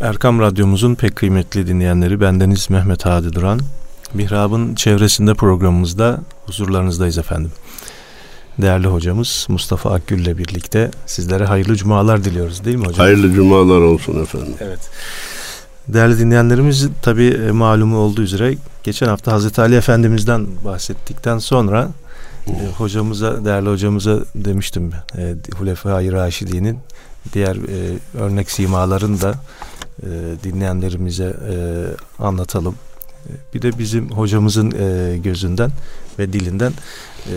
Erkam 0.00 0.40
Radyomuzun 0.40 0.94
pek 0.94 1.16
kıymetli 1.16 1.66
dinleyenleri 1.66 2.20
bendeniz 2.20 2.70
Mehmet 2.70 3.06
Hadi 3.06 3.32
Duran. 3.32 3.60
Mihrab'ın 4.14 4.74
çevresinde 4.74 5.34
programımızda 5.34 6.20
huzurlarınızdayız 6.46 7.18
efendim. 7.18 7.52
Değerli 8.58 8.86
hocamız 8.86 9.46
Mustafa 9.48 9.94
Akgül 9.94 10.18
ile 10.18 10.38
birlikte 10.38 10.90
sizlere 11.06 11.44
hayırlı 11.44 11.76
cumalar 11.76 12.24
diliyoruz 12.24 12.64
değil 12.64 12.76
mi 12.76 12.86
hocam? 12.86 13.06
Hayırlı 13.06 13.32
cumalar 13.32 13.80
olsun 13.80 14.22
efendim. 14.22 14.54
Evet. 14.60 14.90
Değerli 15.88 16.18
dinleyenlerimiz 16.18 16.88
tabi 17.02 17.24
e, 17.24 17.50
malumu 17.50 17.96
olduğu 17.96 18.22
üzere 18.22 18.54
geçen 18.82 19.06
hafta 19.06 19.32
Hazreti 19.32 19.60
Ali 19.60 19.76
Efendimiz'den 19.76 20.46
bahsettikten 20.64 21.38
sonra 21.38 21.88
e, 22.46 22.52
hocamıza, 22.78 23.44
değerli 23.44 23.68
hocamıza 23.68 24.18
demiştim 24.34 24.90
e, 25.18 25.34
Hulefai 25.58 26.12
Raşidi'nin 26.12 26.78
diğer 27.32 27.56
e, 27.56 27.98
örnek 28.18 28.50
simaların 28.50 29.20
da 29.20 29.34
e, 30.02 30.06
dinleyenlerimize 30.44 31.36
e, 31.50 31.54
anlatalım. 32.22 32.74
Bir 33.54 33.62
de 33.62 33.78
bizim 33.78 34.10
hocamızın 34.10 34.70
e, 34.70 35.16
gözünden 35.18 35.70
ve 36.18 36.32
dilinden 36.32 36.72
e, 37.30 37.34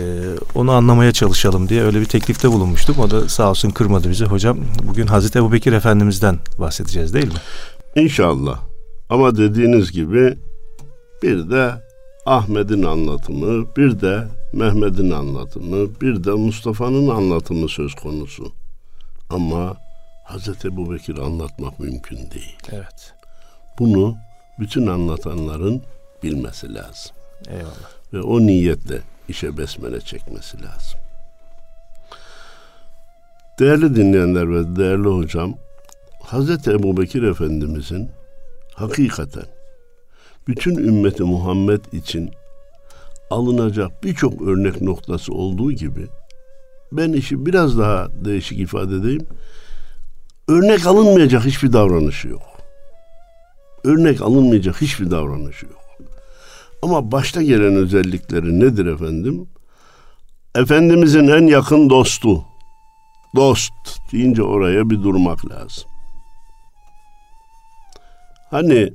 onu 0.54 0.72
anlamaya 0.72 1.12
çalışalım 1.12 1.68
diye 1.68 1.82
öyle 1.82 2.00
bir 2.00 2.04
teklifte 2.04 2.48
bulunmuştum. 2.48 2.98
O 2.98 3.10
da 3.10 3.28
sağ 3.28 3.50
olsun 3.50 3.70
kırmadı 3.70 4.10
bizi. 4.10 4.24
Hocam 4.24 4.58
bugün 4.82 5.06
Hazreti 5.06 5.38
Ebu 5.38 5.52
Bekir 5.52 5.72
Efendimiz'den 5.72 6.38
bahsedeceğiz 6.58 7.14
değil 7.14 7.26
mi? 7.26 7.40
İnşallah. 7.96 8.60
Ama 9.10 9.36
dediğiniz 9.36 9.92
gibi 9.92 10.38
bir 11.22 11.50
de 11.50 11.72
Ahmet'in 12.26 12.82
anlatımı, 12.82 13.76
bir 13.76 14.00
de 14.00 14.24
Mehmet'in 14.52 15.10
anlatımı, 15.10 16.00
bir 16.00 16.24
de 16.24 16.30
Mustafa'nın 16.30 17.08
anlatımı 17.08 17.68
söz 17.68 17.94
konusu. 17.94 18.52
Ama 19.30 19.76
Hazreti 20.28 20.68
Ebu 20.68 20.92
Bekir 20.92 21.18
anlatmak 21.18 21.80
mümkün 21.80 22.16
değil. 22.16 22.56
Evet. 22.72 23.14
Bunu 23.78 24.16
bütün 24.60 24.86
anlatanların 24.86 25.82
bilmesi 26.22 26.74
lazım. 26.74 27.12
Eyvallah. 27.48 27.90
Ve 28.12 28.20
o 28.20 28.40
niyetle 28.40 29.00
işe 29.28 29.58
besmele 29.58 30.00
çekmesi 30.00 30.62
lazım. 30.62 31.00
Değerli 33.58 33.96
dinleyenler 33.96 34.50
ve 34.50 34.76
değerli 34.76 35.08
hocam, 35.08 35.54
Hazreti 36.22 36.70
Ebu 36.70 36.96
Bekir 36.96 37.22
Efendimizin 37.22 38.10
hakikaten 38.74 39.46
bütün 40.48 40.76
ümmeti 40.76 41.22
Muhammed 41.22 41.84
için 41.92 42.30
alınacak 43.30 44.04
birçok 44.04 44.42
örnek 44.42 44.80
noktası 44.80 45.32
olduğu 45.32 45.72
gibi 45.72 46.06
ben 46.92 47.12
işi 47.12 47.46
biraz 47.46 47.78
daha 47.78 48.08
değişik 48.24 48.60
ifade 48.60 48.96
edeyim. 48.96 49.26
Örnek 50.48 50.86
alınmayacak 50.86 51.44
hiçbir 51.44 51.72
davranışı 51.72 52.28
yok. 52.28 52.42
Örnek 53.84 54.22
alınmayacak 54.22 54.80
hiçbir 54.80 55.10
davranışı 55.10 55.66
yok. 55.66 55.78
Ama 56.82 57.12
başta 57.12 57.42
gelen 57.42 57.74
özellikleri 57.76 58.60
nedir 58.60 58.86
efendim? 58.86 59.48
Efendimizin 60.54 61.28
en 61.28 61.46
yakın 61.46 61.90
dostu. 61.90 62.44
Dost 63.36 63.72
deyince 64.12 64.42
oraya 64.42 64.90
bir 64.90 65.02
durmak 65.02 65.50
lazım. 65.50 65.84
Hani 68.50 68.92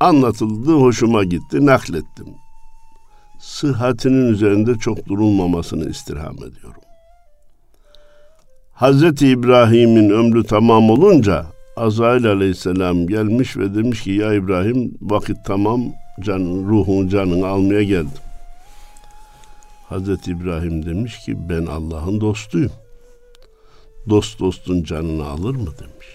anlatıldı 0.00 0.72
hoşuma 0.72 1.24
gitti 1.24 1.66
naklettim. 1.66 2.26
Sıhhatinin 3.40 4.32
üzerinde 4.32 4.74
çok 4.74 5.06
durulmamasını 5.08 5.90
istirham 5.90 6.36
ediyorum. 6.36 6.81
Hazreti 8.82 9.28
İbrahim'in 9.28 10.10
ömrü 10.10 10.44
tamam 10.44 10.90
olunca 10.90 11.46
Azrail 11.76 12.26
aleyhisselam 12.26 13.06
gelmiş 13.06 13.56
ve 13.56 13.74
demiş 13.74 14.02
ki 14.02 14.10
ya 14.10 14.34
İbrahim 14.34 14.94
vakit 15.00 15.36
tamam 15.46 15.82
can, 16.20 16.40
ruhun 16.40 17.08
canını 17.08 17.46
almaya 17.46 17.82
geldim. 17.82 18.22
Hazreti 19.88 20.30
İbrahim 20.30 20.86
demiş 20.86 21.18
ki 21.18 21.36
ben 21.48 21.66
Allah'ın 21.66 22.20
dostuyum. 22.20 22.72
Dost 24.08 24.40
dostun 24.40 24.82
canını 24.82 25.26
alır 25.26 25.54
mı 25.54 25.70
demiş. 25.80 26.08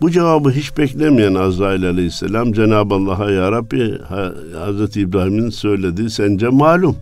Bu 0.00 0.10
cevabı 0.10 0.50
hiç 0.50 0.78
beklemeyen 0.78 1.34
Azrail 1.34 1.84
aleyhisselam 1.86 2.52
Cenab-ı 2.52 2.94
Allah'a 2.94 3.30
ya 3.30 3.52
Rabbi 3.52 3.98
Hazreti 4.58 5.00
İbrahim'in 5.00 5.50
söylediği 5.50 6.10
sence 6.10 6.48
malum. 6.48 6.96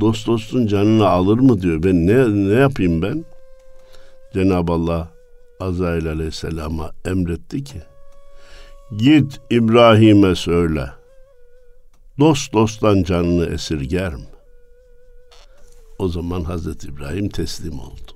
Dost 0.00 0.26
dostun 0.26 0.66
canını 0.66 1.08
alır 1.08 1.38
mı 1.38 1.60
diyor. 1.60 1.82
Ben 1.82 2.06
ne, 2.06 2.48
ne 2.50 2.60
yapayım 2.60 3.02
ben? 3.02 3.24
Cenab-ı 4.34 4.72
Allah 4.72 5.08
Azrail 5.60 6.08
aleyhisselama 6.08 6.90
emretti 7.04 7.64
ki 7.64 7.82
Git 8.96 9.40
İbrahim'e 9.50 10.34
söyle. 10.34 10.86
Dost 12.18 12.52
dosttan 12.52 13.02
canını 13.02 13.46
esirger 13.46 14.14
mi? 14.14 14.26
O 15.98 16.08
zaman 16.08 16.44
Hazreti 16.44 16.88
İbrahim 16.88 17.28
teslim 17.28 17.80
oldu. 17.80 18.12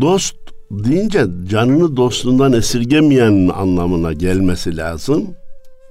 Dost 0.00 0.36
deyince 0.70 1.26
canını 1.48 1.96
dostundan 1.96 2.52
esirgemeyen 2.52 3.48
anlamına 3.48 4.12
gelmesi 4.12 4.76
lazım. 4.76 5.34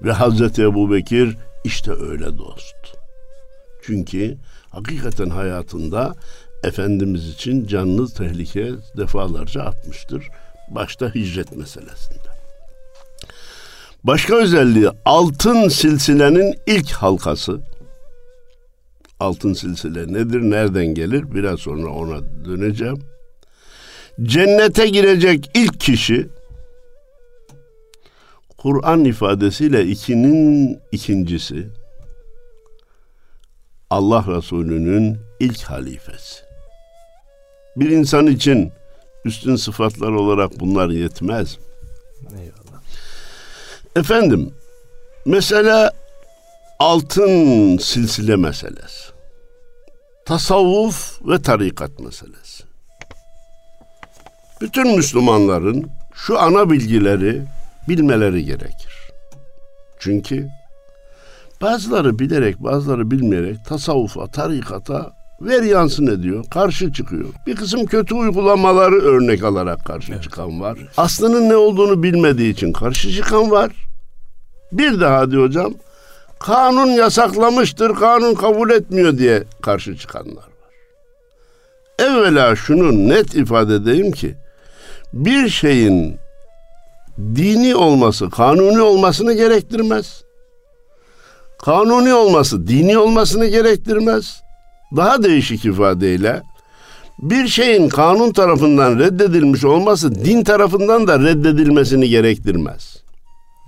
Ve 0.03 0.11
Hazreti 0.11 0.61
Ebu 0.61 0.91
Bekir 0.91 1.37
işte 1.63 1.91
öyle 1.91 2.37
dost. 2.37 2.98
Çünkü 3.89 4.37
hakikaten 4.69 5.29
hayatında 5.29 6.15
Efendimiz 6.63 7.29
için 7.29 7.67
canını 7.67 8.09
tehlikeye 8.09 8.71
defalarca 8.97 9.61
atmıştır. 9.61 10.27
Başta 10.69 11.15
hicret 11.15 11.57
meselesinde. 11.57 12.29
Başka 14.03 14.35
özelliği 14.35 14.89
altın 15.05 15.67
silsilenin 15.67 16.55
ilk 16.67 16.91
halkası. 16.91 17.61
Altın 19.19 19.53
silsile 19.53 20.13
nedir, 20.13 20.41
nereden 20.41 20.87
gelir? 20.87 21.33
Biraz 21.35 21.59
sonra 21.59 21.89
ona 21.89 22.45
döneceğim. 22.45 22.99
Cennete 24.23 24.87
girecek 24.87 25.51
ilk 25.55 25.79
kişi 25.79 26.29
Kur'an 28.57 29.05
ifadesiyle 29.05 29.85
ikinin 29.85 30.79
ikincisi 30.91 31.78
Allah 33.89 34.25
Resulü'nün 34.27 35.19
ilk 35.39 35.61
halifesi. 35.61 36.43
Bir 37.75 37.89
insan 37.89 38.27
için 38.27 38.71
üstün 39.25 39.55
sıfatlar 39.55 40.11
olarak 40.11 40.59
bunlar 40.59 40.89
yetmez. 40.89 41.57
Eyvallah. 42.31 42.81
Efendim, 43.95 44.53
mesela 45.25 45.91
altın 46.79 47.77
silsile 47.77 48.35
meselesi. 48.35 49.09
Tasavvuf 50.25 51.19
ve 51.27 51.41
tarikat 51.41 51.99
meselesi. 51.99 52.63
Bütün 54.61 54.95
Müslümanların 54.95 55.91
şu 56.13 56.39
ana 56.39 56.69
bilgileri 56.69 57.41
bilmeleri 57.87 58.45
gerekir. 58.45 59.11
Çünkü 59.99 60.49
bazıları 61.61 62.19
bilerek, 62.19 62.59
bazıları 62.59 63.11
bilmeyerek 63.11 63.65
tasavvufa, 63.65 64.27
tarikata 64.27 65.13
ver 65.41 65.63
yansın 65.63 66.07
ediyor, 66.07 66.45
karşı 66.51 66.93
çıkıyor. 66.93 67.25
Bir 67.47 67.55
kısım 67.55 67.85
kötü 67.85 68.15
uygulamaları 68.15 68.95
örnek 68.95 69.43
alarak 69.43 69.85
karşı 69.85 70.11
evet. 70.11 70.23
çıkan 70.23 70.61
var. 70.61 70.77
Aslının 70.97 71.49
ne 71.49 71.55
olduğunu 71.55 72.03
bilmediği 72.03 72.53
için 72.53 72.73
karşı 72.73 73.11
çıkan 73.11 73.51
var. 73.51 73.71
Bir 74.71 75.01
daha 75.01 75.31
diyor 75.31 75.43
hocam, 75.43 75.73
kanun 76.39 76.87
yasaklamıştır, 76.87 77.95
kanun 77.95 78.33
kabul 78.33 78.69
etmiyor 78.69 79.17
diye 79.17 79.43
karşı 79.61 79.97
çıkanlar 79.97 80.35
var. 80.35 80.73
Evvela 81.99 82.55
şunu 82.55 83.09
net 83.09 83.35
ifade 83.35 83.75
edeyim 83.75 84.11
ki, 84.11 84.35
bir 85.13 85.49
şeyin 85.49 86.17
dini 87.19 87.75
olması, 87.75 88.29
kanuni 88.29 88.81
olmasını 88.81 89.33
gerektirmez. 89.33 90.23
Kanuni 91.65 92.13
olması, 92.13 92.67
dini 92.67 92.97
olmasını 92.97 93.45
gerektirmez. 93.45 94.41
Daha 94.95 95.23
değişik 95.23 95.65
ifadeyle 95.65 96.41
bir 97.21 97.47
şeyin 97.47 97.89
kanun 97.89 98.31
tarafından 98.31 98.99
reddedilmiş 98.99 99.65
olması 99.65 100.15
din 100.15 100.43
tarafından 100.43 101.07
da 101.07 101.19
reddedilmesini 101.19 102.09
gerektirmez. 102.09 103.03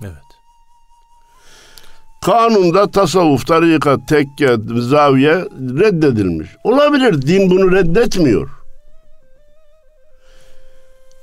Evet. 0.02 0.12
Kanunda 2.24 2.90
tasavvuf, 2.90 3.46
tarikat, 3.46 4.08
tekke, 4.08 4.56
zaviye 4.78 5.34
reddedilmiş. 5.80 6.48
Olabilir 6.64 7.22
din 7.22 7.50
bunu 7.50 7.72
reddetmiyor. 7.72 8.50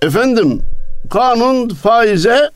Efendim 0.01 0.61
kanun 1.09 1.69
faize 1.69 2.49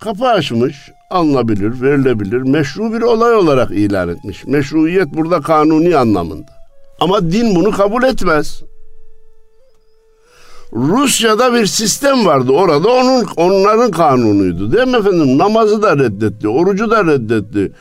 kapı 0.00 0.26
açmış, 0.26 0.76
alınabilir, 1.10 1.82
verilebilir, 1.82 2.42
meşru 2.42 2.92
bir 2.92 3.02
olay 3.02 3.34
olarak 3.34 3.70
ilan 3.70 4.08
etmiş. 4.08 4.44
Meşruiyet 4.46 5.14
burada 5.14 5.40
kanuni 5.40 5.96
anlamında. 5.96 6.52
Ama 7.00 7.32
din 7.32 7.54
bunu 7.54 7.70
kabul 7.70 8.02
etmez. 8.02 8.62
Rusya'da 10.72 11.54
bir 11.54 11.66
sistem 11.66 12.26
vardı 12.26 12.52
orada 12.52 12.88
onun 12.88 13.26
onların 13.36 13.90
kanunuydu 13.90 14.72
değil 14.72 14.88
mi 14.88 14.96
efendim? 14.96 15.38
Namazı 15.38 15.82
da 15.82 15.98
reddetti, 15.98 16.48
orucu 16.48 16.90
da 16.90 17.04
reddetti. 17.04 17.72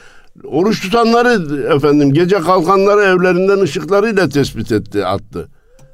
Oruç 0.43 0.81
tutanları 0.81 1.61
efendim 1.75 2.13
gece 2.13 2.39
kalkanları 2.39 3.01
evlerinden 3.01 3.59
ışıklarıyla 3.59 4.29
tespit 4.29 4.71
etti, 4.71 5.05
attı. 5.05 5.49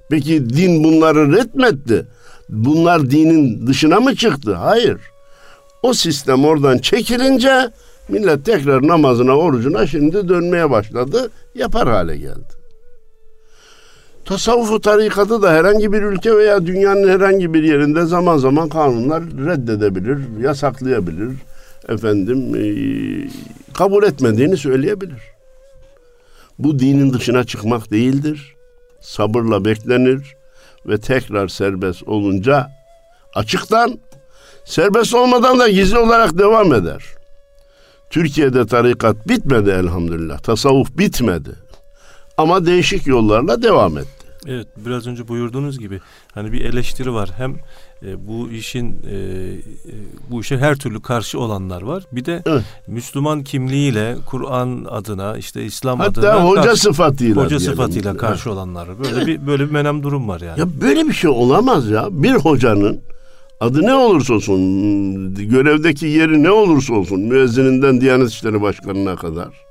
Peki 0.10 0.50
din 0.50 0.84
bunları 0.84 1.32
reddmetti. 1.34 2.06
Bunlar 2.50 3.10
dinin 3.12 3.68
dışına 3.68 4.00
mı 4.00 4.16
çıktı? 4.16 4.54
Hayır. 4.54 4.98
O 5.84 5.94
sistem 5.94 6.46
oradan 6.46 6.78
çekilince 6.78 7.72
millet 8.10 8.46
tekrar 8.46 8.88
namazına, 8.88 9.38
orucuna 9.38 9.88
şimdi 9.88 10.30
dönmeye 10.30 10.70
başladı. 10.70 11.32
Yapar 11.56 11.88
hale 11.90 12.18
geldi. 12.18 12.58
Tasavvufu 14.26 14.82
tarikatı 14.82 15.42
da 15.42 15.54
herhangi 15.54 15.94
bir 15.94 16.02
ülke 16.02 16.38
veya 16.38 16.66
dünyanın 16.66 17.08
herhangi 17.10 17.54
bir 17.54 17.64
yerinde 17.64 18.06
zaman 18.06 18.38
zaman 18.38 18.70
kanunlar 18.70 19.24
reddedebilir, 19.24 20.40
yasaklayabilir. 20.42 21.32
Efendim 21.90 22.56
e, 22.56 22.64
kabul 23.74 24.04
etmediğini 24.04 24.58
söyleyebilir. 24.58 25.22
Bu 26.60 26.80
dinin 26.80 27.14
dışına 27.14 27.44
çıkmak 27.44 27.92
değildir. 27.92 28.56
Sabırla 29.02 29.66
beklenir 29.66 30.36
ve 30.86 30.98
tekrar 30.98 31.48
serbest 31.48 32.04
olunca 32.08 32.72
açıktan 33.36 34.00
serbest 34.68 35.14
olmadan 35.14 35.60
da 35.60 35.70
gizli 35.70 35.98
olarak 35.98 36.38
devam 36.38 36.74
eder. 36.74 37.04
Türkiye'de 38.10 38.66
tarikat 38.66 39.28
bitmedi 39.28 39.70
elhamdülillah. 39.70 40.40
Tasavvuf 40.40 40.98
bitmedi. 40.98 41.50
Ama 42.38 42.66
değişik 42.66 43.08
yollarla 43.08 43.64
devam 43.64 43.98
etti. 43.98 44.28
Evet 44.48 44.68
biraz 44.78 45.08
önce 45.08 45.28
buyurduğunuz 45.28 45.80
gibi 45.80 46.02
hani 46.34 46.52
bir 46.52 46.66
eleştiri 46.66 47.14
var. 47.14 47.30
Hem 47.38 47.56
e, 48.06 48.28
bu 48.28 48.50
işin 48.52 49.02
e, 49.10 49.16
e, 49.16 49.60
bu 50.30 50.42
işe 50.42 50.58
her 50.58 50.76
türlü 50.76 51.02
karşı 51.02 51.40
olanlar 51.40 51.82
var. 51.82 52.04
Bir 52.12 52.26
de 52.26 52.44
evet. 52.46 52.64
Müslüman 52.88 53.44
kimliğiyle 53.44 54.16
Kur'an 54.26 54.86
adına 54.90 55.38
işte 55.38 55.64
İslam 55.64 56.00
Hatta 56.00 56.22
adına 56.22 56.50
hoca 56.50 56.62
karşı, 56.62 56.82
sıfatıyla 56.82 57.36
hoca 57.36 57.60
diyelim. 57.60 57.66
sıfatıyla 57.66 58.18
karşı 58.18 58.52
olanlar. 58.52 58.90
Böyle 59.00 59.28
bir 59.28 59.48
böyle 59.48 59.66
bir 59.66 59.72
menem 59.72 60.04
durum 60.04 60.28
var 60.28 60.42
yani. 60.42 60.60
Ya 60.60 60.66
böyle 60.82 61.08
bir 61.08 61.14
şey 61.14 61.30
olamaz 61.30 61.90
ya. 61.90 62.08
Bir 62.12 62.34
hocanın 62.34 63.02
adı 63.60 63.82
ne 63.82 63.94
olursa 63.94 64.34
olsun, 64.34 65.36
görevdeki 65.36 66.06
yeri 66.06 66.44
ne 66.44 66.52
olursa 66.52 66.94
olsun, 66.94 67.20
müezzininden 67.20 68.02
Diyanet 68.02 68.30
İşleri 68.30 68.62
Başkanı'na 68.62 69.16
kadar. 69.16 69.68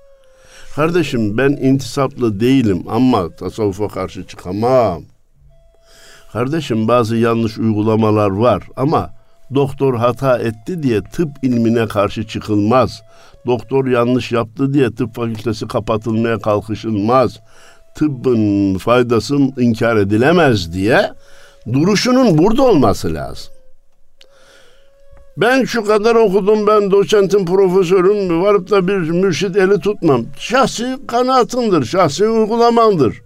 Kardeşim 0.75 1.39
ben 1.39 1.51
intisaplı 1.51 2.41
değilim 2.41 2.83
ama 2.89 3.31
tasavvufa 3.31 3.89
karşı 3.89 4.27
çıkamam. 4.27 5.03
Kardeşim 6.33 6.89
bazı 6.89 7.17
yanlış 7.17 7.59
uygulamalar 7.59 8.31
var 8.31 8.63
ama 8.77 9.11
doktor 9.55 9.97
hata 9.97 10.39
etti 10.39 10.83
diye 10.83 11.03
tıp 11.03 11.29
ilmine 11.43 11.87
karşı 11.87 12.27
çıkılmaz. 12.27 13.03
Doktor 13.47 13.87
yanlış 13.87 14.33
yaptı 14.33 14.75
diye 14.75 14.95
tıp 14.95 15.15
fakültesi 15.15 15.69
kapatılmaya 15.69 16.39
kalkışılmaz. 16.39 17.41
Tıbbın 17.95 18.79
faydası 18.79 19.37
inkar 19.37 19.97
edilemez 19.97 20.73
diye 20.73 21.13
duruşunun 21.73 22.39
burada 22.39 22.63
olması 22.63 23.15
lazım. 23.15 23.56
Ben 25.37 25.65
şu 25.65 25.85
kadar 25.85 26.15
okudum 26.15 26.67
ben 26.67 26.91
doçentim 26.91 27.45
profesörüm 27.45 28.43
varıp 28.43 28.71
da 28.71 28.89
bir 28.89 28.97
mürşit 28.97 29.57
eli 29.57 29.81
tutmam. 29.81 30.25
Şahsi 30.39 30.99
kanaatindir, 31.07 31.85
şahsi 31.85 32.29
uygulamandır. 32.29 33.23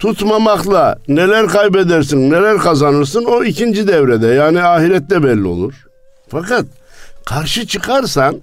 Tutmamakla 0.00 0.98
neler 1.08 1.46
kaybedersin, 1.46 2.30
neler 2.30 2.58
kazanırsın 2.58 3.24
o 3.24 3.44
ikinci 3.44 3.88
devrede 3.88 4.26
yani 4.26 4.62
ahirette 4.62 5.22
belli 5.22 5.46
olur. 5.46 5.74
Fakat 6.28 6.66
karşı 7.26 7.66
çıkarsan 7.66 8.36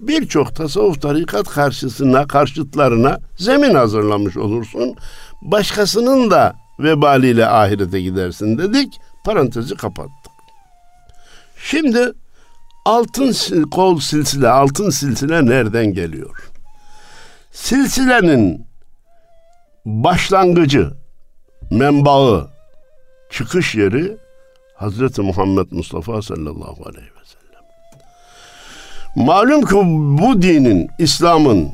birçok 0.00 0.54
tasavvuf 0.54 1.02
tarikat 1.02 1.48
karşısına, 1.48 2.26
karşıtlarına 2.26 3.18
zemin 3.36 3.74
hazırlamış 3.74 4.36
olursun. 4.36 4.94
Başkasının 5.42 6.30
da 6.30 6.54
vebaliyle 6.78 7.46
ahirete 7.46 8.00
gidersin 8.00 8.58
dedik. 8.58 8.94
Parantezi 9.24 9.74
kapattık. 9.74 10.23
Şimdi 11.64 12.12
altın 12.84 13.62
kol 13.62 13.98
silsile, 13.98 14.48
altın 14.48 14.90
silsile 14.90 15.46
nereden 15.46 15.86
geliyor? 15.86 16.50
Silsilenin 17.52 18.66
başlangıcı, 19.84 20.90
menbaı, 21.70 22.48
çıkış 23.30 23.74
yeri 23.74 24.16
Hazreti 24.74 25.22
Muhammed 25.22 25.66
Mustafa 25.70 26.22
sallallahu 26.22 26.88
aleyhi 26.88 27.06
ve 27.06 27.24
sellem. 27.24 27.64
Malum 29.26 29.62
ki 29.64 29.74
bu 30.22 30.42
dinin, 30.42 30.90
İslam'ın, 30.98 31.70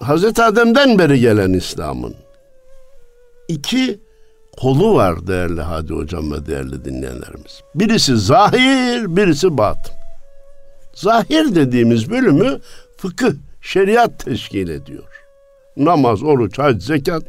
Hazreti 0.00 0.42
Adem'den 0.42 0.98
beri 0.98 1.20
gelen 1.20 1.52
İslam'ın 1.52 2.14
iki 3.48 4.00
kolu 4.60 4.94
var 4.94 5.26
değerli 5.26 5.62
Hadi 5.62 5.92
Hocam 5.92 6.32
ve 6.32 6.46
değerli 6.46 6.84
dinleyenlerimiz. 6.84 7.62
Birisi 7.74 8.16
zahir, 8.16 9.16
birisi 9.16 9.58
batın. 9.58 9.94
Zahir 10.94 11.54
dediğimiz 11.54 12.10
bölümü 12.10 12.60
fıkıh, 12.96 13.32
şeriat 13.60 14.24
teşkil 14.24 14.68
ediyor. 14.68 15.24
Namaz, 15.76 16.22
oruç, 16.22 16.58
hac, 16.58 16.82
zekat, 16.82 17.22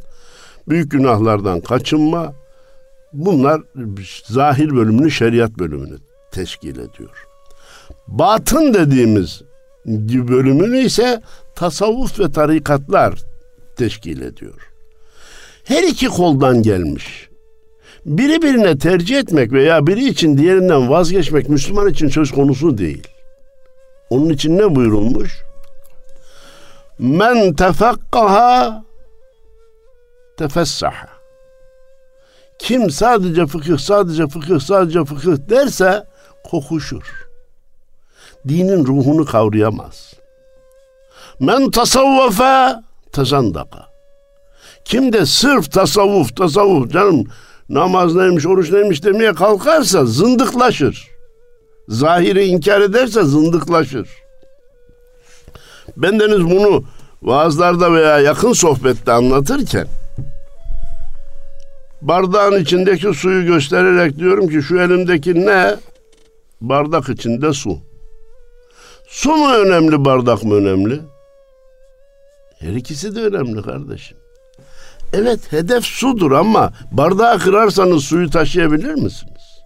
büyük 0.68 0.90
günahlardan 0.90 1.60
kaçınma, 1.60 2.32
bunlar 3.12 3.62
zahir 4.26 4.76
bölümünü, 4.76 5.10
şeriat 5.10 5.58
bölümünü 5.58 5.96
teşkil 6.30 6.70
ediyor. 6.70 7.26
Batın 8.06 8.74
dediğimiz 8.74 9.42
bölümünü 10.28 10.78
ise 10.78 11.22
tasavvuf 11.54 12.20
ve 12.20 12.32
tarikatlar 12.32 13.14
teşkil 13.76 14.22
ediyor 14.22 14.69
her 15.64 15.82
iki 15.82 16.06
koldan 16.06 16.62
gelmiş. 16.62 17.28
Biri 18.06 18.42
birine 18.42 18.78
tercih 18.78 19.18
etmek 19.18 19.52
veya 19.52 19.86
biri 19.86 20.08
için 20.08 20.38
diğerinden 20.38 20.90
vazgeçmek 20.90 21.48
Müslüman 21.48 21.88
için 21.88 22.08
söz 22.08 22.32
konusu 22.32 22.78
değil. 22.78 23.08
Onun 24.10 24.28
için 24.28 24.58
ne 24.58 24.74
buyurulmuş? 24.74 25.42
Men 26.98 27.54
tefakkaha 27.54 28.84
tefessaha. 30.36 31.08
Kim 32.58 32.90
sadece 32.90 33.46
fıkıh, 33.46 33.78
sadece 33.78 34.26
fıkıh, 34.26 34.60
sadece 34.60 35.04
fıkıh 35.04 35.36
derse 35.50 36.04
kokuşur. 36.44 37.28
Dinin 38.48 38.86
ruhunu 38.86 39.24
kavrayamaz. 39.24 40.14
Men 41.40 41.70
tasavvafa 41.70 42.84
tezandaka. 43.12 43.89
Kim 44.90 45.12
de 45.12 45.26
sırf 45.26 45.72
tasavvuf, 45.72 46.36
tasavvuf 46.36 46.92
canım 46.92 47.26
namaz 47.68 48.14
neymiş, 48.14 48.46
oruç 48.46 48.70
neymiş 48.70 49.04
demeye 49.04 49.32
kalkarsa 49.32 50.04
zındıklaşır. 50.04 51.08
Zahiri 51.88 52.44
inkar 52.44 52.80
ederse 52.80 53.24
zındıklaşır. 53.24 54.08
Bendeniz 55.96 56.44
bunu 56.44 56.84
vaazlarda 57.22 57.92
veya 57.92 58.18
yakın 58.20 58.52
sohbette 58.52 59.12
anlatırken 59.12 59.86
bardağın 62.02 62.60
içindeki 62.60 63.14
suyu 63.14 63.46
göstererek 63.46 64.18
diyorum 64.18 64.48
ki 64.48 64.62
şu 64.62 64.80
elimdeki 64.80 65.46
ne? 65.46 65.76
Bardak 66.60 67.08
içinde 67.08 67.52
su. 67.52 67.78
Su 69.08 69.36
mu 69.36 69.54
önemli, 69.54 70.04
bardak 70.04 70.44
mı 70.44 70.54
önemli? 70.54 71.00
Her 72.58 72.72
ikisi 72.72 73.16
de 73.16 73.20
önemli 73.20 73.62
kardeşim. 73.62 74.19
Evet 75.12 75.52
hedef 75.52 75.84
sudur 75.84 76.32
ama 76.32 76.72
bardağı 76.92 77.38
kırarsanız 77.38 78.04
suyu 78.04 78.30
taşıyabilir 78.30 78.94
misiniz? 78.94 79.62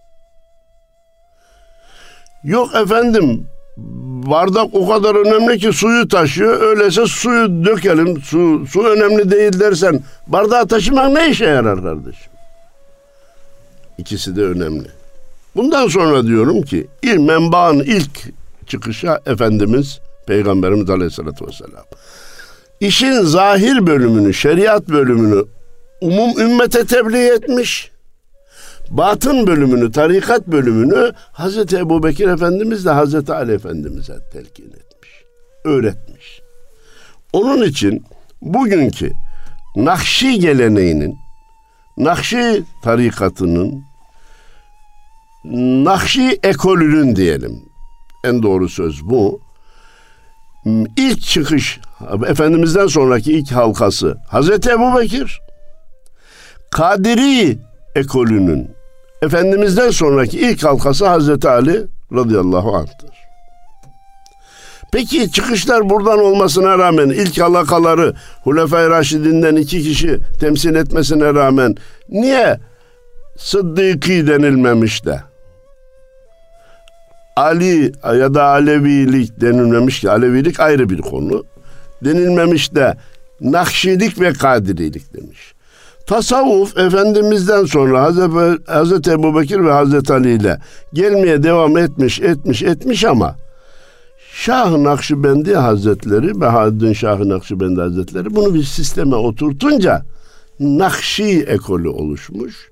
Yok 2.43 2.75
efendim 2.75 3.47
bardak 4.27 4.69
o 4.73 4.87
kadar 4.87 5.15
önemli 5.15 5.59
ki 5.59 5.73
suyu 5.73 6.07
taşıyor. 6.07 6.61
Öyleyse 6.61 7.05
suyu 7.07 7.65
dökelim. 7.65 8.21
Su, 8.21 8.65
su 8.67 8.83
önemli 8.83 9.31
değil 9.31 9.59
dersen 9.59 10.03
bardağı 10.27 10.67
taşımak 10.67 11.11
ne 11.11 11.29
işe 11.29 11.45
yarar 11.45 11.81
kardeşim? 11.81 12.31
İkisi 13.97 14.35
de 14.35 14.43
önemli. 14.43 14.87
Bundan 15.55 15.87
sonra 15.87 16.23
diyorum 16.23 16.61
ki 16.61 16.87
ilk 17.01 17.19
menbaın 17.19 17.79
ilk 17.79 18.29
çıkışa 18.67 19.19
Efendimiz 19.25 19.99
Peygamberimiz 20.27 20.89
Aleyhisselatü 20.89 21.47
Vesselam 21.47 21.83
işin 22.79 23.21
zahir 23.21 23.87
bölümünü, 23.87 24.33
şeriat 24.33 24.89
bölümünü 24.89 25.45
umum 26.01 26.39
ümmete 26.39 26.85
tebliğ 26.85 27.27
etmiş. 27.27 27.91
Batın 28.89 29.47
bölümünü, 29.47 29.91
tarikat 29.91 30.47
bölümünü 30.47 31.11
Hazreti 31.31 31.77
Ebu 31.77 32.03
Bekir 32.03 32.27
Efendimiz 32.27 32.85
de 32.85 32.89
Hazreti 32.89 33.33
Ali 33.33 33.53
Efendimiz'e 33.53 34.13
telkin 34.33 34.65
etmiş, 34.65 35.09
öğretmiş. 35.63 36.41
Onun 37.33 37.63
için 37.63 38.03
bugünkü 38.41 39.11
Nakşi 39.75 40.39
geleneğinin, 40.39 41.15
Nakşi 41.97 42.63
tarikatının 42.83 43.83
Nakşi 45.85 46.39
ekolünün 46.43 47.15
diyelim. 47.15 47.61
En 48.23 48.43
doğru 48.43 48.69
söz 48.69 49.03
bu. 49.03 49.39
İlk 50.97 51.21
çıkış 51.21 51.79
Efendimiz'den 52.27 52.87
sonraki 52.87 53.33
ilk 53.33 53.51
halkası 53.51 54.17
Hazreti 54.27 54.69
Ebu 54.69 54.99
Bekir. 54.99 55.41
Kadiri 56.71 57.57
ekolünün 57.95 58.71
Efendimiz'den 59.21 59.89
sonraki 59.89 60.39
ilk 60.39 60.63
halkası 60.63 61.07
Hazreti 61.07 61.49
Ali 61.49 61.87
radıyallahu 62.13 62.75
anh'tır. 62.75 63.09
Peki 64.91 65.31
çıkışlar 65.31 65.89
buradan 65.89 66.19
olmasına 66.19 66.77
rağmen 66.77 67.09
ilk 67.09 67.41
halakaları 67.41 68.13
Hulefai 68.43 68.89
Raşidinden 68.89 69.55
iki 69.55 69.83
kişi 69.83 70.19
temsil 70.39 70.75
etmesine 70.75 71.33
rağmen 71.33 71.75
niye 72.09 72.59
Sıddıki 73.37 74.27
denilmemiş 74.27 75.05
de 75.05 75.21
Ali 77.35 77.91
ya 78.03 78.33
da 78.33 78.43
Alevilik 78.43 79.41
denilmemiş 79.41 79.99
ki 79.99 80.09
Alevilik 80.11 80.59
ayrı 80.59 80.89
bir 80.89 81.01
konu. 81.01 81.43
Denilmemiş 82.05 82.75
de 82.75 82.97
Nakşilik 83.41 84.21
ve 84.21 84.33
Kadirilik 84.33 85.13
demiş. 85.13 85.53
Tasavvuf 86.07 86.77
Efendimiz'den 86.77 87.65
sonra 87.65 88.03
Hazreti, 88.03 88.71
Hazreti 88.71 89.11
Ebu 89.11 89.39
Bekir 89.39 89.59
ve 89.59 89.71
Hazreti 89.71 90.13
Ali 90.13 90.33
ile 90.33 90.59
gelmeye 90.93 91.43
devam 91.43 91.77
etmiş, 91.77 92.19
etmiş, 92.19 92.63
etmiş 92.63 93.05
ama 93.05 93.35
Şah-ı 94.33 94.83
Nakşibendi 94.83 95.55
Hazretleri 95.55 96.41
ve 96.41 96.45
Haddin 96.45 96.93
Şah-ı 96.93 97.29
Nakşibendi 97.29 97.81
Hazretleri 97.81 98.35
bunu 98.35 98.53
bir 98.53 98.63
sisteme 98.63 99.15
oturtunca 99.15 100.05
Nakşi 100.59 101.45
ekolü 101.47 101.89
oluşmuş. 101.89 102.69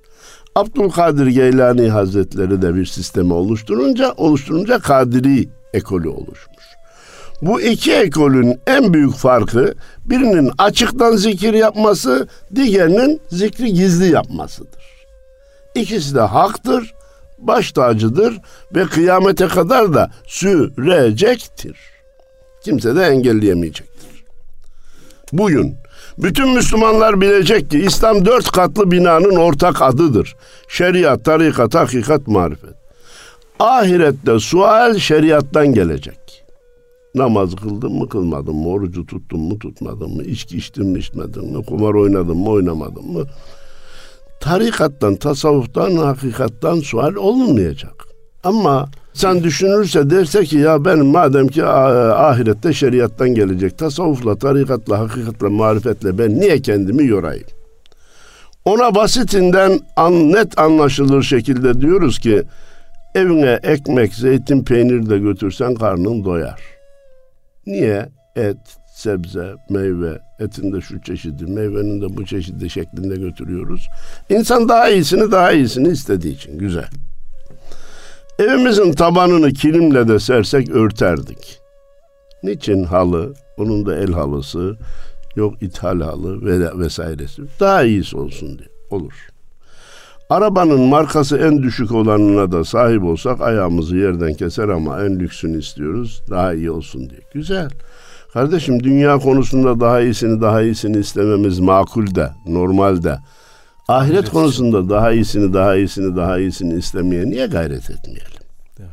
Abdülkadir 0.55 1.27
Geylani 1.27 1.89
Hazretleri 1.89 2.61
de 2.61 2.75
bir 2.75 2.85
sisteme 2.85 3.33
oluşturunca 3.33 4.11
oluşturunca 4.17 4.79
Kadiri 4.79 5.49
ekolü 5.73 6.09
oluşmuş. 6.09 6.62
Bu 7.43 7.61
iki 7.61 7.93
ekolün 7.93 8.59
en 8.67 8.93
büyük 8.93 9.15
farkı 9.15 9.73
birinin 10.05 10.51
açıktan 10.57 11.15
zikir 11.15 11.53
yapması, 11.53 12.27
diğerinin 12.55 13.21
zikri 13.29 13.73
gizli 13.73 14.11
yapmasıdır. 14.11 14.83
İkisi 15.75 16.15
de 16.15 16.21
haktır, 16.21 16.93
baş 17.39 17.71
tacıdır 17.71 18.39
ve 18.75 18.85
kıyamete 18.85 19.47
kadar 19.47 19.93
da 19.93 20.11
sürecektir. 20.27 21.77
Kimse 22.63 22.95
de 22.95 23.05
engelleyemeyecektir. 23.05 24.23
Bugün 25.33 25.75
bütün 26.17 26.49
Müslümanlar 26.49 27.21
bilecek 27.21 27.71
ki 27.71 27.79
İslam 27.79 28.25
dört 28.25 28.51
katlı 28.51 28.91
binanın 28.91 29.35
ortak 29.35 29.81
adıdır. 29.81 30.35
Şeriat, 30.67 31.25
tarikat, 31.25 31.75
hakikat, 31.75 32.27
marifet. 32.27 32.75
Ahirette 33.59 34.39
sual 34.39 34.97
şeriattan 34.97 35.73
gelecek. 35.73 36.42
Namaz 37.15 37.55
kıldın 37.55 37.91
mı 37.91 38.09
kılmadın 38.09 38.55
mı? 38.55 38.69
Orucu 38.69 39.05
tuttun 39.05 39.39
mu 39.39 39.59
tutmadın 39.59 40.15
mı? 40.15 40.23
İçki 40.23 40.57
içtin 40.57 40.85
mi 40.85 40.99
içmedin 40.99 41.57
mi? 41.57 41.65
Kumar 41.65 41.93
oynadın 41.93 42.37
mı 42.37 42.49
oynamadın 42.49 43.11
mı? 43.11 43.23
Tarikattan, 44.39 45.15
tasavvuftan, 45.15 45.95
hakikattan 45.95 46.79
sual 46.79 47.15
olmayacak. 47.15 48.07
Ama 48.43 48.89
sen 49.13 49.43
düşünürse 49.43 50.09
derse 50.09 50.45
ki 50.45 50.57
ya 50.57 50.85
ben 50.85 51.05
madem 51.05 51.47
ki 51.47 51.65
ahirette 51.65 52.73
şeriattan 52.73 53.35
gelecek 53.35 53.77
tasavvufla, 53.77 54.35
tarikatla, 54.37 54.99
hakikatle, 54.99 55.47
marifetle 55.47 56.17
ben 56.17 56.39
niye 56.39 56.61
kendimi 56.61 57.07
yorayım? 57.07 57.47
Ona 58.65 58.95
basitinden 58.95 59.79
an, 59.95 60.31
net 60.31 60.59
anlaşılır 60.59 61.23
şekilde 61.23 61.81
diyoruz 61.81 62.19
ki 62.19 62.43
evine 63.15 63.59
ekmek, 63.63 64.13
zeytin, 64.13 64.63
peynir 64.63 65.09
de 65.09 65.17
götürsen 65.17 65.75
karnın 65.75 66.23
doyar. 66.23 66.72
Niye? 67.67 68.09
Et, 68.35 68.57
sebze, 68.95 69.55
meyve, 69.69 70.19
etin 70.39 70.73
de 70.73 70.81
şu 70.81 71.01
çeşidi, 71.01 71.45
meyvenin 71.45 72.01
de 72.01 72.17
bu 72.17 72.25
çeşidi 72.25 72.69
şeklinde 72.69 73.15
götürüyoruz. 73.15 73.89
İnsan 74.29 74.69
daha 74.69 74.89
iyisini 74.89 75.31
daha 75.31 75.51
iyisini 75.51 75.87
istediği 75.87 76.33
için 76.35 76.57
güzel. 76.57 76.89
Evimizin 78.39 78.91
tabanını 78.93 79.53
kilimle 79.53 80.07
de 80.07 80.19
sersek 80.19 80.69
örterdik. 80.69 81.59
Niçin 82.43 82.83
halı? 82.83 83.33
Onun 83.57 83.85
da 83.85 83.97
el 83.97 84.11
halısı, 84.11 84.77
yok 85.35 85.61
ithal 85.61 86.01
halı 86.01 86.45
ve 86.45 86.79
vesairesi. 86.79 87.41
Daha 87.59 87.83
iyisi 87.83 88.17
olsun 88.17 88.47
diye. 88.47 88.69
Olur. 88.89 89.32
Arabanın 90.29 90.81
markası 90.81 91.37
en 91.37 91.63
düşük 91.63 91.91
olanına 91.91 92.51
da 92.51 92.63
sahip 92.63 93.03
olsak 93.03 93.41
ayağımızı 93.41 93.97
yerden 93.97 94.33
keser 94.33 94.69
ama 94.69 95.05
en 95.05 95.19
lüksünü 95.19 95.59
istiyoruz. 95.59 96.21
Daha 96.29 96.53
iyi 96.53 96.71
olsun 96.71 97.09
diye. 97.09 97.19
Güzel. 97.33 97.69
Kardeşim 98.33 98.83
dünya 98.83 99.17
konusunda 99.17 99.79
daha 99.79 100.01
iyisini 100.01 100.41
daha 100.41 100.61
iyisini 100.61 100.97
istememiz 100.97 101.59
makul 101.59 102.15
de, 102.15 102.29
normal 102.47 103.03
de. 103.03 103.17
Ahiret 103.87 104.19
evet. 104.19 104.29
konusunda 104.29 104.89
daha 104.89 105.11
iyisini, 105.11 105.53
daha 105.53 105.75
iyisini, 105.75 106.15
daha 106.15 106.39
iyisini 106.39 106.73
istemeye 106.73 107.25
niye 107.25 107.47
gayret 107.47 107.89
etmeyelim? 107.89 108.41
Evet. 108.79 108.89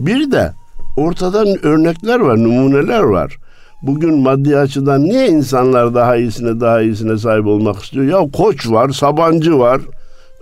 Bir 0.00 0.30
de 0.30 0.52
ortadan 0.96 1.66
örnekler 1.66 2.20
var, 2.20 2.36
numuneler 2.36 3.00
var. 3.00 3.38
Bugün 3.82 4.18
maddi 4.18 4.58
açıdan 4.58 5.04
niye 5.04 5.28
insanlar 5.28 5.94
daha 5.94 6.16
iyisine, 6.16 6.60
daha 6.60 6.80
iyisine 6.80 7.18
sahip 7.18 7.46
olmak 7.46 7.82
istiyor? 7.82 8.04
Ya 8.04 8.30
koç 8.32 8.70
var, 8.70 8.90
sabancı 8.90 9.58
var. 9.58 9.80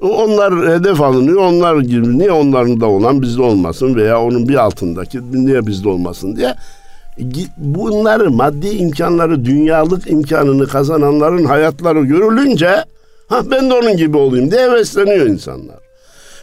Onlar 0.01 0.69
hedef 0.69 1.01
alınıyor, 1.01 1.43
onlar 1.43 1.77
gibi. 1.77 2.19
Niye 2.19 2.33
onların 2.33 2.81
da 2.81 2.87
olan 2.87 3.23
bizde 3.23 3.43
olmasın 3.43 3.95
veya 3.95 4.23
onun 4.23 4.49
bir 4.49 4.55
altındaki 4.55 5.21
niye 5.33 5.67
bizde 5.67 5.89
olmasın 5.89 6.37
diye 6.37 6.55
bunları 7.57 8.31
maddi 8.31 8.69
imkanları, 8.69 9.45
dünyalık 9.45 10.11
imkanını 10.11 10.67
kazananların 10.67 11.45
hayatları 11.45 12.01
görülünce 12.01 12.85
Ha 13.29 13.51
ben 13.51 13.71
de 13.71 13.75
onun 13.75 13.97
gibi 13.97 14.17
olayım 14.17 14.51
diye 14.51 14.63
hevesleniyor 14.63 15.27
insanlar. 15.27 15.77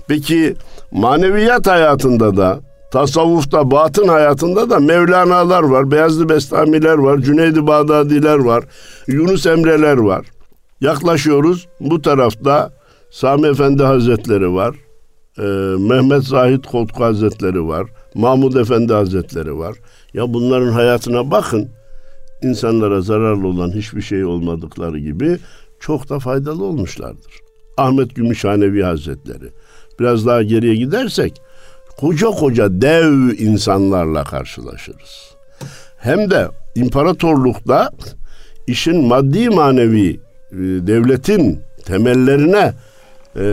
Peki 0.08 0.56
maneviyat 0.92 1.68
hayatında 1.68 2.38
da 2.38 2.60
tasavvufta, 2.92 3.72
batın 3.72 4.08
hayatında 4.08 4.70
da 4.70 4.80
Mevlana'lar 4.80 5.64
var, 5.64 5.92
Beyazlı 5.92 6.30
Bestamiler 6.30 6.98
var, 6.98 7.18
Cüneydi 7.18 7.68
Bağdadiler 7.68 8.38
var, 8.38 8.64
Yunus 9.08 9.46
Emre'ler 9.46 9.98
var. 9.98 10.26
Yaklaşıyoruz. 10.82 11.68
Bu 11.80 12.02
tarafta 12.02 12.72
Sami 13.14 13.48
Efendi 13.48 13.84
Hazretleri 13.84 14.54
var. 14.54 14.76
E, 15.38 15.42
Mehmet 15.80 16.24
Zahid 16.24 16.64
Kotku 16.64 17.04
Hazretleri 17.04 17.68
var. 17.68 17.88
Mahmud 18.16 18.56
Efendi 18.56 18.94
Hazretleri 18.94 19.58
var. 19.58 19.76
Ya 20.14 20.34
bunların 20.34 20.72
hayatına 20.72 21.32
bakın. 21.32 21.70
İnsanlara 22.44 23.02
zararlı 23.02 23.48
olan 23.48 23.72
hiçbir 23.72 24.02
şey 24.02 24.26
olmadıkları 24.26 25.00
gibi 25.00 25.38
çok 25.80 26.10
da 26.10 26.20
faydalı 26.20 26.64
olmuşlardır. 26.64 27.34
Ahmet 27.78 28.16
Gümüşhanevi 28.16 28.84
Hazretleri. 28.84 29.50
Biraz 30.00 30.26
daha 30.26 30.44
geriye 30.44 30.76
gidersek 30.76 31.42
koca 31.98 32.28
koca 32.28 32.82
dev 32.82 33.40
insanlarla 33.40 34.24
karşılaşırız. 34.24 35.36
Hem 35.98 36.32
de 36.32 36.48
imparatorlukta 36.76 37.92
işin 38.68 39.06
maddi 39.06 39.50
manevi 39.50 40.20
e, 40.52 40.58
devletin 40.58 41.60
temellerine 41.86 42.74
e, 43.36 43.46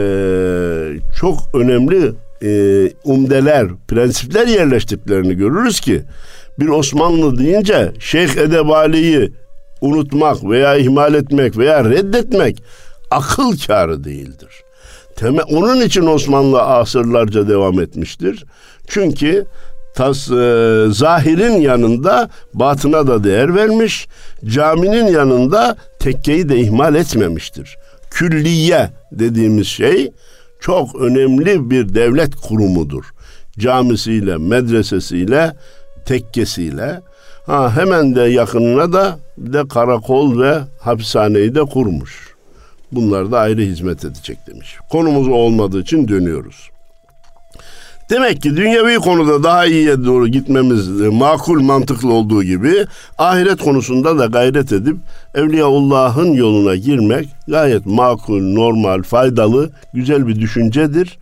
çok 1.21 1.39
önemli 1.55 2.13
e, 2.43 2.51
umdeler, 3.05 3.67
prensipler 3.89 4.47
yerleştiklerini 4.47 5.35
görürüz 5.35 5.81
ki 5.81 6.03
bir 6.59 6.69
Osmanlı 6.69 7.39
deyince 7.39 7.93
Şeyh 7.99 8.37
Edebali'yi 8.37 9.33
unutmak 9.81 10.45
veya 10.45 10.77
ihmal 10.77 11.15
etmek 11.15 11.59
veya 11.59 11.85
reddetmek 11.85 12.63
akıl 13.11 13.59
kârı 13.67 14.05
değildir. 14.05 14.63
Temel, 15.17 15.45
onun 15.51 15.81
için 15.81 16.07
Osmanlı 16.07 16.63
asırlarca 16.63 17.49
devam 17.49 17.81
etmiştir. 17.81 18.45
Çünkü 18.89 19.47
tas, 19.95 20.31
e, 20.31 20.85
zahirin 20.91 21.61
yanında 21.61 22.31
batına 22.55 23.07
da 23.07 23.25
değer 23.25 23.55
vermiş, 23.55 24.09
caminin 24.45 25.07
yanında 25.07 25.77
tekkeyi 25.99 26.49
de 26.49 26.59
ihmal 26.59 26.95
etmemiştir. 26.95 27.77
Külliye 28.11 28.91
dediğimiz 29.13 29.67
şey 29.67 30.13
çok 30.61 31.01
önemli 31.01 31.71
bir 31.71 31.95
devlet 31.95 32.37
kurumudur. 32.37 33.05
Camisiyle, 33.59 34.37
medresesiyle, 34.37 35.53
tekkesiyle 36.05 37.01
Ha, 37.51 37.77
hemen 37.77 38.15
de 38.15 38.21
yakınına 38.21 38.93
da 38.93 39.19
bir 39.39 39.53
de 39.53 39.69
karakol 39.69 40.41
ve 40.41 40.59
hapishaneyi 40.81 41.55
de 41.55 41.61
kurmuş. 41.61 42.35
Bunlar 42.93 43.33
da 43.33 43.39
ayrı 43.39 43.61
hizmet 43.61 44.05
edecek 44.05 44.39
demiş. 44.47 44.77
Konumuz 44.91 45.29
olmadığı 45.29 45.81
için 45.81 46.09
dönüyoruz. 46.09 46.71
Demek 48.11 48.43
ki 48.43 48.57
dünyevi 48.57 48.95
konuda 48.95 49.43
daha 49.43 49.67
iyiye 49.67 50.05
doğru 50.05 50.29
gitmemiz 50.29 50.89
makul 51.01 51.63
mantıklı 51.63 52.13
olduğu 52.13 52.43
gibi 52.43 52.87
ahiret 53.19 53.63
konusunda 53.63 54.19
da 54.19 54.27
gayret 54.27 54.73
edip 54.73 54.97
Evliyaullah'ın 55.35 56.33
yoluna 56.33 56.77
girmek 56.77 57.29
gayet 57.49 57.87
makul, 57.87 58.43
normal, 58.43 59.03
faydalı, 59.03 59.71
güzel 59.95 60.27
bir 60.27 60.41
düşüncedir. 60.41 61.19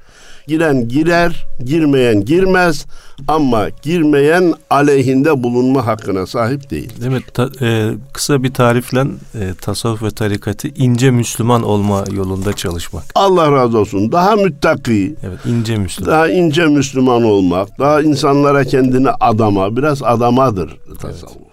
Giren 0.49 0.89
girer, 0.89 1.47
girmeyen 1.65 2.25
girmez 2.25 2.87
ama 3.29 3.69
girmeyen 3.83 4.55
aleyhinde 4.71 5.43
bulunma 5.43 5.87
hakkına 5.87 6.27
sahip 6.27 6.71
değil. 6.71 7.07
Mi? 7.09 7.21
Ta, 7.35 7.51
e, 7.61 7.91
kısa 8.13 8.43
bir 8.43 8.55
tarifle 8.55 9.01
e, 9.35 9.55
tasavvuf 9.61 10.03
ve 10.03 10.11
tarikatı 10.11 10.69
ince 10.69 11.11
Müslüman 11.11 11.63
olma 11.63 12.05
yolunda 12.13 12.53
çalışmak. 12.53 13.05
Allah 13.15 13.53
razı 13.53 13.79
olsun. 13.79 14.13
Daha 14.13 14.37
müttaki, 14.37 15.15
Evet, 15.23 15.39
ince 15.47 15.77
Müslüman. 15.77 16.13
daha 16.13 16.29
ince 16.29 16.67
Müslüman 16.67 17.23
olmak, 17.23 17.79
daha 17.79 18.03
insanlara 18.03 18.65
kendini 18.65 19.11
adama, 19.11 19.77
biraz 19.77 20.03
adamadır 20.03 20.77
tasavvuf. 21.01 21.49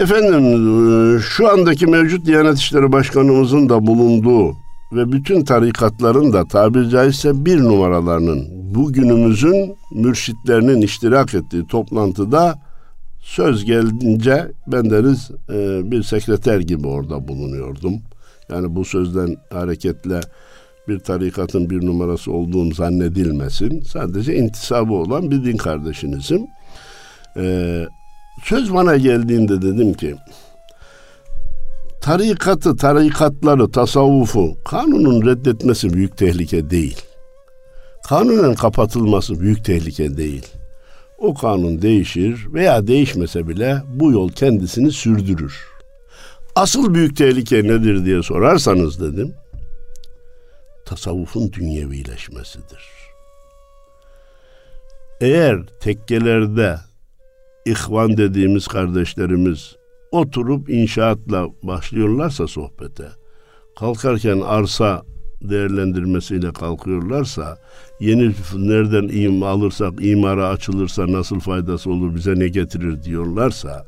Efendim 0.00 0.44
e, 1.16 1.20
şu 1.20 1.48
andaki 1.48 1.86
mevcut 1.86 2.26
Diyanet 2.26 2.58
İşleri 2.58 2.92
Başkanımızın 2.92 3.68
da 3.68 3.86
bulunduğu 3.86 4.56
ve 4.92 5.12
bütün 5.12 5.44
tarikatların 5.44 6.32
da 6.32 6.44
tabiri 6.44 6.90
caizse 6.90 7.44
bir 7.44 7.60
numaralarının 7.60 8.48
bugünümüzün 8.74 9.76
mürşitlerinin 9.94 10.82
iştirak 10.82 11.34
ettiği 11.34 11.66
toplantıda 11.66 12.58
söz 13.20 13.64
gelince 13.64 14.52
bendeniz 14.66 15.30
e, 15.50 15.90
bir 15.90 16.02
sekreter 16.02 16.60
gibi 16.60 16.86
orada 16.86 17.28
bulunuyordum. 17.28 17.94
Yani 18.50 18.76
bu 18.76 18.84
sözden 18.84 19.36
hareketle 19.50 20.20
bir 20.88 20.98
tarikatın 20.98 21.70
bir 21.70 21.86
numarası 21.86 22.32
olduğum 22.32 22.74
zannedilmesin. 22.74 23.82
Sadece 23.82 24.36
intisabı 24.36 24.92
olan 24.92 25.30
bir 25.30 25.44
din 25.44 25.56
kardeşinizim. 25.56 26.46
Ee, 27.36 27.86
söz 28.44 28.74
bana 28.74 28.96
geldiğinde 28.96 29.62
dedim 29.62 29.94
ki 29.94 30.14
tarikatı, 32.08 32.76
tarikatları, 32.76 33.70
tasavvufu 33.70 34.56
kanunun 34.64 35.26
reddetmesi 35.26 35.92
büyük 35.92 36.16
tehlike 36.16 36.70
değil. 36.70 37.02
Kanunun 38.08 38.54
kapatılması 38.54 39.40
büyük 39.40 39.64
tehlike 39.64 40.16
değil. 40.16 40.46
O 41.18 41.34
kanun 41.34 41.82
değişir 41.82 42.46
veya 42.52 42.86
değişmese 42.86 43.48
bile 43.48 43.82
bu 43.86 44.12
yol 44.12 44.28
kendisini 44.28 44.92
sürdürür. 44.92 45.66
Asıl 46.56 46.94
büyük 46.94 47.16
tehlike 47.16 47.56
nedir 47.56 48.04
diye 48.04 48.22
sorarsanız 48.22 49.00
dedim, 49.00 49.34
tasavvufun 50.86 51.52
dünyevileşmesidir. 51.52 52.84
Eğer 55.20 55.58
tekkelerde 55.80 56.76
ihvan 57.66 58.16
dediğimiz 58.16 58.66
kardeşlerimiz 58.66 59.77
oturup 60.10 60.70
inşaatla 60.70 61.46
başlıyorlarsa 61.62 62.46
sohbete, 62.46 63.08
kalkarken 63.78 64.40
arsa 64.40 65.02
değerlendirmesiyle 65.42 66.52
kalkıyorlarsa, 66.52 67.58
yeni 68.00 68.32
nereden 68.54 69.08
im 69.08 69.42
alırsak, 69.42 69.92
imara 70.00 70.48
açılırsa 70.48 71.12
nasıl 71.12 71.40
faydası 71.40 71.90
olur, 71.90 72.14
bize 72.14 72.38
ne 72.38 72.48
getirir 72.48 73.02
diyorlarsa, 73.02 73.86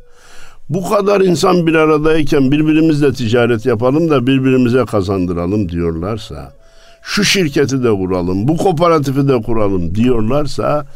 bu 0.68 0.88
kadar 0.88 1.20
insan 1.20 1.66
bir 1.66 1.74
aradayken 1.74 2.50
birbirimizle 2.52 3.12
ticaret 3.12 3.66
yapalım 3.66 4.10
da 4.10 4.26
birbirimize 4.26 4.84
kazandıralım 4.84 5.68
diyorlarsa, 5.68 6.52
şu 7.02 7.24
şirketi 7.24 7.84
de 7.84 7.90
kuralım, 7.90 8.48
bu 8.48 8.56
kooperatifi 8.56 9.28
de 9.28 9.42
kuralım 9.42 9.94
diyorlarsa, 9.94 10.86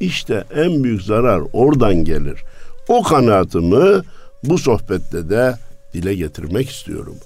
işte 0.00 0.44
en 0.54 0.84
büyük 0.84 1.02
zarar 1.02 1.42
oradan 1.52 1.94
gelir. 1.94 2.40
O 2.88 3.02
kanaatımı 3.02 4.02
bu 4.44 4.58
sohbette 4.58 5.30
de 5.30 5.54
dile 5.94 6.14
getirmek 6.14 6.70
istiyorum. 6.70 7.16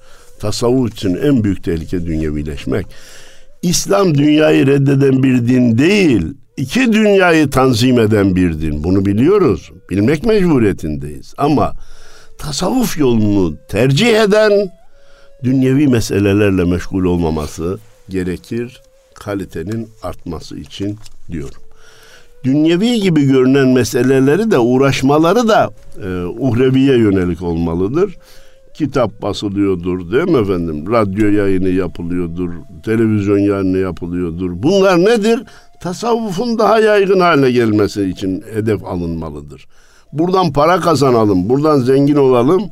Tasavvuf 0.40 0.92
için 0.92 1.16
en 1.16 1.44
büyük 1.44 1.64
tehlike 1.64 2.06
dünyevileşmek. 2.06 2.86
İslam 3.62 4.14
dünyayı 4.14 4.66
reddeden 4.66 5.22
bir 5.22 5.48
din 5.48 5.78
değil, 5.78 6.34
iki 6.56 6.92
dünyayı 6.92 7.50
tanzim 7.50 8.00
eden 8.00 8.36
bir 8.36 8.60
din. 8.60 8.84
Bunu 8.84 9.06
biliyoruz. 9.06 9.70
Bilmek 9.90 10.24
mecburiyetindeyiz. 10.24 11.34
Ama 11.38 11.72
tasavvuf 12.38 12.98
yolunu 12.98 13.56
tercih 13.68 14.22
eden 14.22 14.72
dünyevi 15.44 15.88
meselelerle 15.88 16.64
meşgul 16.64 17.04
olmaması 17.04 17.78
gerekir 18.08 18.82
kalitenin 19.14 19.88
artması 20.02 20.56
için 20.56 20.98
diyorum 21.30 21.65
dünyevi 22.46 23.00
gibi 23.00 23.24
görünen 23.24 23.68
meseleleri 23.68 24.50
de 24.50 24.58
uğraşmaları 24.58 25.48
da 25.48 25.70
e, 26.02 26.24
uhreviye 26.24 26.98
yönelik 26.98 27.42
olmalıdır. 27.42 28.16
Kitap 28.74 29.22
basılıyordur 29.22 30.12
değil 30.12 30.28
mi 30.28 30.38
efendim? 30.38 30.92
Radyo 30.92 31.28
yayını 31.28 31.68
yapılıyordur, 31.68 32.50
televizyon 32.84 33.38
yayını 33.38 33.78
yapılıyordur. 33.78 34.50
Bunlar 34.54 34.98
nedir? 34.98 35.42
Tasavvufun 35.80 36.58
daha 36.58 36.80
yaygın 36.80 37.20
hale 37.20 37.52
gelmesi 37.52 38.04
için 38.04 38.44
hedef 38.54 38.84
alınmalıdır. 38.84 39.66
Buradan 40.12 40.52
para 40.52 40.80
kazanalım, 40.80 41.48
buradan 41.48 41.78
zengin 41.78 42.16
olalım 42.16 42.62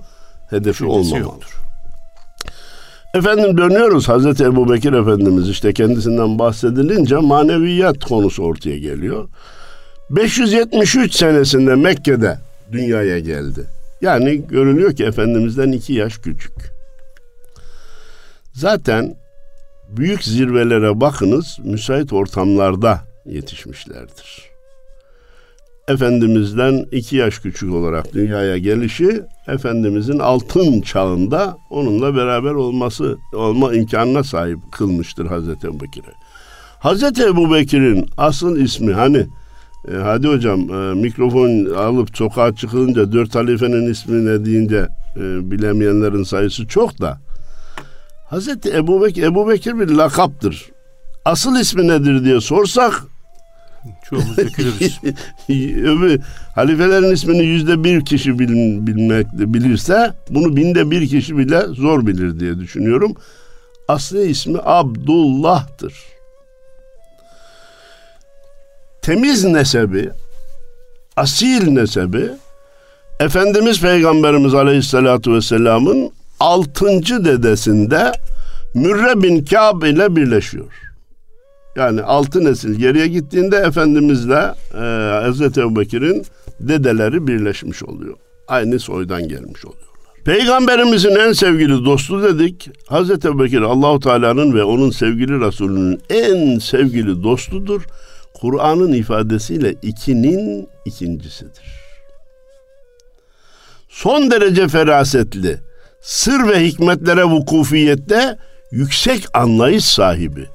hedefi 0.51 0.85
olmamalıdır. 0.85 1.49
Efendim 3.15 3.59
dönüyoruz 3.59 4.09
Hazreti 4.09 4.45
Ebu 4.45 4.73
Bekir 4.73 4.93
Efendimiz 4.93 5.49
işte 5.49 5.73
kendisinden 5.73 6.39
bahsedilince 6.39 7.17
maneviyat 7.17 8.05
konusu 8.05 8.43
ortaya 8.43 8.79
geliyor. 8.79 9.29
573 10.11 11.15
senesinde 11.15 11.75
Mekke'de 11.75 12.39
dünyaya 12.73 13.19
geldi. 13.19 13.61
Yani 14.01 14.47
görülüyor 14.49 14.97
ki 14.97 15.05
Efendimiz'den 15.05 15.73
iki 15.73 15.93
yaş 15.93 16.19
küçük. 16.19 16.53
Zaten 18.53 19.17
büyük 19.89 20.25
zirvelere 20.25 21.01
bakınız 21.01 21.59
müsait 21.65 22.13
ortamlarda 22.13 23.01
yetişmişlerdir. 23.27 24.55
Efendimiz'den 25.89 26.87
iki 26.93 27.17
yaş 27.17 27.39
küçük 27.39 27.75
olarak 27.75 28.15
dünyaya 28.15 28.59
gelişi 28.59 29.23
Efendimiz'in 29.49 30.19
altın 30.19 30.81
çağında 30.81 31.57
onunla 31.71 32.17
beraber 32.17 32.51
olması 32.51 33.19
olma 33.33 33.75
imkanına 33.75 34.25
sahip 34.25 34.59
kılmıştır 34.73 35.27
Hazreti 35.27 35.67
Ebu 35.67 35.81
Bekir'e. 35.81 36.13
Hazreti 36.79 37.23
Ebu 37.23 37.55
Bekir'in 37.55 38.07
asıl 38.17 38.57
ismi 38.57 38.93
hani 38.93 39.27
e, 39.93 39.95
hadi 39.95 40.29
hocam 40.29 40.61
e, 40.61 40.95
mikrofon 40.95 41.75
alıp 41.75 42.17
sokağa 42.17 42.55
çıkınca 42.55 43.13
dört 43.13 43.35
halifenin 43.35 43.91
ismi 43.91 44.27
ne 44.27 44.45
deyince 44.45 44.89
e, 45.17 45.51
bilemeyenlerin 45.51 46.23
sayısı 46.23 46.67
çok 46.67 47.01
da 47.01 47.21
Hazreti 48.31 48.77
Ebu 48.77 49.05
Bekir, 49.05 49.23
Ebu 49.23 49.49
Bekir 49.49 49.81
bir 49.81 49.89
lakaptır. 49.89 50.71
Asıl 51.25 51.61
ismi 51.61 51.89
nedir 51.89 52.25
diye 52.25 52.41
sorsak 52.41 53.05
Çoğumuz 54.05 54.37
dökülürüz. 54.37 55.01
öbür 55.79 56.21
halifelerin 56.55 57.13
ismini 57.13 57.45
yüzde 57.45 57.85
bir 57.85 58.05
kişi 58.05 58.39
bil, 58.39 58.87
bilmek, 58.87 59.27
bilirse 59.33 60.13
bunu 60.31 60.57
binde 60.57 60.91
bir 60.91 61.09
kişi 61.09 61.39
bile 61.39 61.61
zor 61.61 62.07
bilir 62.07 62.41
diye 62.41 62.59
düşünüyorum. 62.59 63.15
Aslı 63.89 64.27
ismi 64.27 64.59
Abdullah'tır. 64.65 65.95
Temiz 69.05 69.45
nesebi, 69.45 70.11
asil 71.17 71.69
nesebi, 71.69 72.31
Efendimiz 73.21 73.81
Peygamberimiz 73.81 74.55
Aleyhisselatü 74.55 75.33
Vesselam'ın 75.33 76.11
altıncı 76.41 77.25
dedesinde 77.25 78.13
Mürre 78.75 79.23
bin 79.23 79.45
Kâb 79.45 79.83
ile 79.83 80.17
birleşiyor. 80.17 80.73
Yani 81.77 82.03
altı 82.03 82.45
nesil 82.45 82.75
geriye 82.75 83.07
gittiğinde 83.07 83.57
Efendimizle 83.57 84.55
e, 84.75 84.79
Hazreti 85.25 85.61
Ebu 85.61 85.83
dedeleri 86.61 87.27
birleşmiş 87.27 87.83
oluyor. 87.83 88.15
Aynı 88.49 88.81
soydan 88.81 89.29
gelmiş 89.29 89.65
oluyorlar. 89.65 89.89
Peygamberimizin 90.25 91.15
en 91.17 91.33
sevgili 91.33 91.85
dostu 91.85 92.23
dedik. 92.23 92.71
Hazreti 92.87 93.29
Ebu 93.29 93.43
Bekir 93.43 93.61
Allahu 93.61 94.01
Teala'nın 94.01 94.55
ve 94.55 94.65
onun 94.65 94.91
sevgili 94.91 95.41
Resulünün 95.41 96.01
en 96.11 96.59
sevgili 96.59 97.23
dostudur. 97.23 97.83
Kur'an'ın 98.45 98.93
ifadesiyle 98.93 99.75
ikinin 99.83 100.69
ikincisidir. 100.85 101.65
Son 103.89 104.31
derece 104.31 104.69
ferasetli, 104.69 105.59
sır 106.01 106.49
ve 106.49 106.67
hikmetlere 106.67 107.25
vukufiyette 107.25 108.39
yüksek 108.71 109.25
anlayış 109.35 109.85
sahibi 109.85 110.47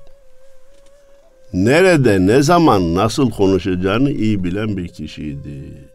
nerede, 1.54 2.28
ne 2.28 2.42
zaman, 2.42 2.96
nasıl 2.96 3.32
konuşacağını 3.32 4.12
iyi 4.12 4.44
bilen 4.44 4.78
bir 4.78 4.88
kişiydi. 4.88 5.88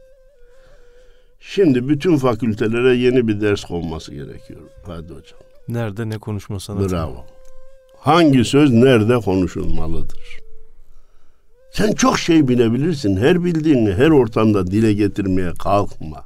Şimdi 1.40 1.88
bütün 1.88 2.16
fakültelere 2.16 2.96
yeni 2.96 3.28
bir 3.28 3.40
ders 3.40 3.64
konması 3.64 4.14
gerekiyor. 4.14 4.60
Hadi 4.86 5.12
hocam. 5.12 5.40
Nerede 5.68 6.08
ne 6.08 6.18
konuşma 6.18 6.60
sanatı. 6.60 6.92
Bravo. 6.92 7.24
Hangi 7.98 8.44
söz 8.44 8.70
nerede 8.70 9.16
konuşulmalıdır? 9.16 10.43
Sen 11.76 11.92
çok 11.92 12.18
şey 12.18 12.48
bilebilirsin. 12.48 13.16
Her 13.16 13.44
bildiğini 13.44 13.92
her 13.92 14.10
ortamda 14.10 14.66
dile 14.66 14.92
getirmeye 14.92 15.52
kalkma. 15.62 16.24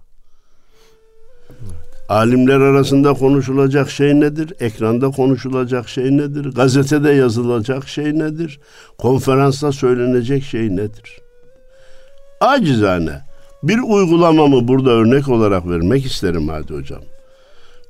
Alimler 2.09 2.61
arasında 2.61 3.15
konuşulacak 3.15 3.91
şey 3.91 4.21
nedir? 4.21 4.53
Ekranda 4.61 5.11
konuşulacak 5.11 5.89
şey 5.89 6.17
nedir? 6.17 6.53
Gazetede 6.53 7.11
yazılacak 7.11 7.89
şey 7.89 8.19
nedir? 8.19 8.61
Konferansta 8.99 9.73
söylenecek 9.73 10.45
şey 10.45 10.77
nedir? 10.77 11.21
Acizane 12.41 13.23
bir 13.63 13.79
uygulamamı 13.79 14.69
burada 14.69 14.91
örnek 14.91 15.29
olarak 15.29 15.69
vermek 15.69 16.07
isterim 16.07 16.49
Hadi 16.49 16.75
Hocam. 16.75 17.03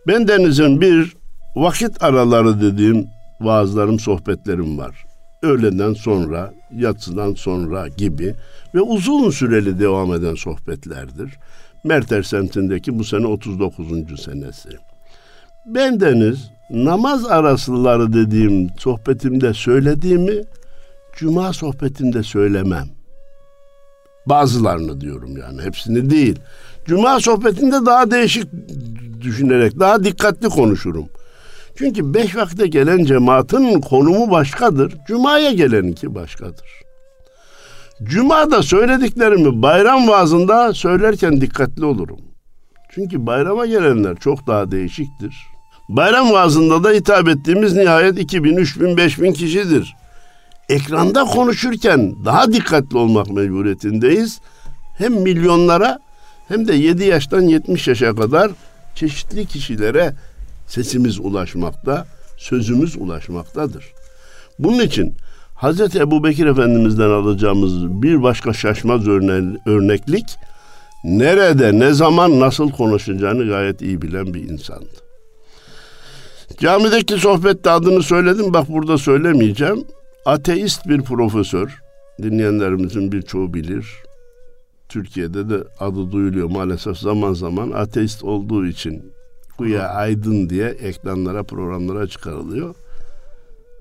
Ben 0.07 0.29
Deniz'in 0.29 0.81
bir 0.81 1.17
vakit 1.57 2.03
araları 2.03 2.61
dediğim 2.61 3.07
vaazlarım, 3.41 4.01
sohbetlerim 4.01 4.79
var. 4.79 5.08
Öğleden 5.43 5.95
sonra, 5.95 6.55
yatsıdan 6.77 7.35
sonra 7.35 7.89
gibi 7.89 8.35
ve 8.75 8.81
uzun 8.81 9.31
süreli 9.31 9.81
devam 9.81 10.15
eden 10.15 10.35
sohbetlerdir. 10.35 11.39
Merter 11.85 12.23
semtindeki 12.23 12.99
bu 12.99 13.05
sene 13.05 13.27
39. 13.27 14.23
senesi. 14.23 14.69
Ben 15.67 16.01
Deniz 16.01 16.51
namaz 16.71 17.27
arasıları 17.27 18.13
dediğim 18.13 18.71
sohbetimde 18.79 19.55
söylediğimi 19.55 20.43
cuma 21.17 21.53
sohbetinde 21.53 22.23
söylemem. 22.23 22.89
Bazılarını 24.27 25.01
diyorum 25.01 25.37
yani 25.37 25.63
hepsini 25.63 26.11
değil. 26.11 26.39
Cuma 26.87 27.21
sohbetinde 27.21 27.87
daha 27.87 28.11
değişik 28.11 28.47
düşünerek 29.21 29.79
daha 29.79 30.05
dikkatli 30.05 30.49
konuşurum. 30.49 31.09
Çünkü 31.79 32.15
beş 32.15 32.37
vakte 32.37 32.67
gelen 32.67 33.05
cemaatin 33.05 33.81
konumu 33.81 34.31
başkadır. 34.31 34.95
Cuma'ya 35.09 35.53
geleninki 35.53 36.15
başkadır. 36.15 36.69
Cuma'da 38.03 38.63
söylediklerimi 38.63 39.63
bayram 39.63 40.09
vaazında 40.09 40.75
söylerken 40.75 41.41
dikkatli 41.41 41.85
olurum. 41.85 42.21
Çünkü 42.91 43.27
bayrama 43.27 43.67
gelenler 43.67 44.17
çok 44.17 44.47
daha 44.47 44.71
değişiktir. 44.71 45.37
Bayram 45.89 46.33
vaazında 46.33 46.85
da 46.85 46.91
hitap 46.91 47.29
ettiğimiz 47.29 47.77
nihayet 47.77 48.19
2000, 48.19 48.57
3000, 48.57 48.97
5000 48.97 49.33
kişidir. 49.33 49.97
Ekranda 50.69 51.25
konuşurken 51.25 52.25
daha 52.25 52.53
dikkatli 52.53 52.99
olmak 52.99 53.31
mecburiyetindeyiz. 53.31 54.41
Hem 54.99 55.13
milyonlara 55.13 55.99
hem 56.49 56.69
de 56.69 56.75
7 56.75 57.05
yaştan 57.05 57.43
70 57.43 57.89
yaşa 57.89 58.15
kadar 58.15 58.51
çeşitli 58.95 59.47
kişilere 59.47 60.15
sesimiz 60.69 61.21
ulaşmakta, 61.21 62.07
sözümüz 62.37 62.97
ulaşmaktadır. 62.97 63.85
Bunun 64.59 64.79
için 64.79 65.15
Hz. 65.63 65.97
Ebu 65.97 66.25
Bekir 66.25 66.47
Efendimiz'den 66.47 67.11
alacağımız 67.11 68.03
bir 68.03 68.23
başka 68.23 68.53
şaşmaz 68.53 69.09
örneklik 69.67 70.27
nerede, 71.05 71.79
ne 71.79 71.93
zaman, 71.93 72.41
nasıl 72.41 72.71
konuşacağını 72.71 73.49
gayet 73.49 73.83
iyi 73.83 74.03
bilen 74.03 74.35
bir 74.35 74.49
insandı. 74.49 75.09
Camideki 76.59 77.15
sohbette 77.15 77.71
adını 77.71 78.03
söyledim, 78.03 78.55
bak 78.55 78.69
burada 78.69 78.99
söylemeyeceğim. 78.99 79.85
Ateist 80.27 80.89
bir 80.89 81.03
profesör, 81.03 81.79
dinleyenlerimizin 82.23 83.13
birçoğu 83.13 83.55
bilir. 83.55 83.87
Türkiye'de 84.89 85.51
de 85.51 85.65
adı 85.81 86.13
duyuluyor 86.13 86.51
maalesef 86.51 86.99
zaman 86.99 87.33
zaman 87.33 87.71
ateist 87.71 88.25
olduğu 88.25 88.67
için 88.67 89.13
Güya 89.59 89.89
aydın 89.89 90.51
diye 90.51 90.69
ekranlara 90.69 91.43
programlara 91.43 92.07
çıkarılıyor. 92.07 92.75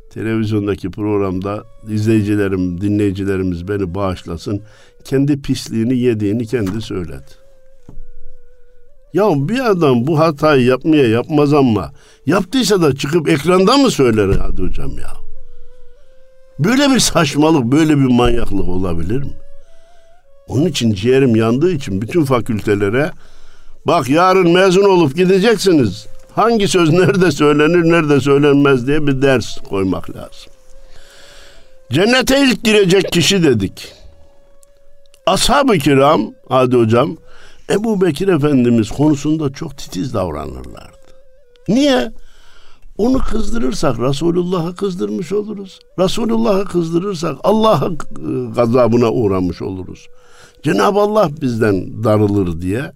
Televizyondaki 0.09 0.91
programda 0.91 1.63
izleyicilerim, 1.89 2.81
dinleyicilerimiz 2.81 3.67
beni 3.67 3.95
bağışlasın. 3.95 4.61
Kendi 5.03 5.41
pisliğini 5.41 5.97
yediğini 5.97 6.47
kendi 6.47 6.81
söyledi. 6.81 7.47
Ya 9.13 9.23
bir 9.35 9.59
adam 9.69 10.07
bu 10.07 10.19
hatayı 10.19 10.65
yapmaya 10.65 11.07
yapmaz 11.07 11.53
ama 11.53 11.91
yaptıysa 12.25 12.81
da 12.81 12.95
çıkıp 12.95 13.29
ekranda 13.29 13.77
mı 13.77 13.91
söyler 13.91 14.35
hadi 14.35 14.61
hocam 14.61 14.91
ya? 14.91 15.13
Böyle 16.59 16.89
bir 16.89 16.99
saçmalık, 16.99 17.63
böyle 17.63 17.97
bir 17.97 18.11
manyaklık 18.11 18.67
olabilir 18.67 19.23
mi? 19.23 19.33
Onun 20.47 20.65
için 20.65 20.93
ciğerim 20.93 21.35
yandığı 21.35 21.71
için 21.71 22.01
bütün 22.01 22.25
fakültelere 22.25 23.11
Bak 23.87 24.09
yarın 24.09 24.51
mezun 24.51 24.83
olup 24.83 25.15
gideceksiniz. 25.15 26.07
Hangi 26.35 26.67
söz 26.67 26.89
nerede 26.93 27.31
söylenir, 27.31 27.91
nerede 27.91 28.21
söylenmez 28.21 28.87
diye 28.87 29.07
bir 29.07 29.21
ders 29.21 29.57
koymak 29.57 30.09
lazım. 30.09 30.51
Cennete 31.91 32.43
ilk 32.43 32.63
girecek 32.63 33.11
kişi 33.11 33.43
dedik. 33.43 33.93
Ashab-ı 35.25 35.77
kiram, 35.77 36.21
hadi 36.49 36.77
hocam, 36.77 37.17
Ebu 37.69 38.01
Bekir 38.01 38.27
Efendimiz 38.27 38.89
konusunda 38.89 39.53
çok 39.53 39.77
titiz 39.77 40.13
davranırlardı. 40.13 40.97
Niye? 41.67 42.11
Onu 42.97 43.19
kızdırırsak 43.19 43.99
Resulullah'ı 43.99 44.75
kızdırmış 44.75 45.31
oluruz. 45.31 45.79
Resulullah'ı 45.99 46.65
kızdırırsak 46.65 47.37
Allah'ın 47.43 47.97
gazabına 48.55 49.11
uğramış 49.11 49.61
oluruz. 49.61 50.07
Cenab-ı 50.63 50.99
Allah 50.99 51.29
bizden 51.41 52.03
darılır 52.03 52.61
diye 52.61 52.91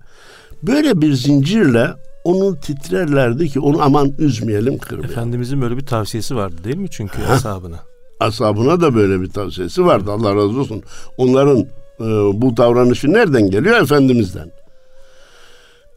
Böyle 0.64 1.02
bir 1.02 1.14
zincirle 1.14 1.88
onu 2.24 2.60
titrerlerdi 2.60 3.50
ki 3.50 3.60
onu 3.60 3.82
aman 3.82 4.14
üzmeyelim 4.18 4.78
kırmayalım. 4.78 5.12
Efendimizin 5.12 5.62
böyle 5.62 5.78
bir 5.78 5.86
tavsiyesi 5.86 6.36
vardı 6.36 6.56
değil 6.64 6.78
mi 6.78 6.90
çünkü 6.92 7.22
ha? 7.22 7.34
ashabına? 7.34 7.80
Ashabına 8.20 8.82
da 8.82 8.96
böyle 8.96 9.22
bir 9.22 9.30
tavsiyesi 9.30 9.86
vardı 9.86 10.12
Allah 10.12 10.36
razı 10.36 10.60
olsun. 10.60 10.84
Onların 11.18 11.60
e, 12.00 12.06
bu 12.42 12.58
davranışı 12.58 13.14
nereden 13.14 13.50
geliyor? 13.50 13.82
Efendimiz'den. 13.82 14.52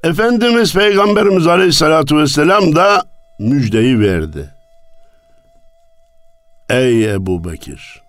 Efendimiz 0.04 0.74
Peygamberimiz 0.74 1.46
Aleyhisselatü 1.46 2.16
Vesselam 2.16 2.76
da 2.76 3.02
müjdeyi 3.38 4.00
verdi. 4.00 4.50
Ey 6.70 7.12
Ebu 7.12 7.44
Bekir! 7.44 8.02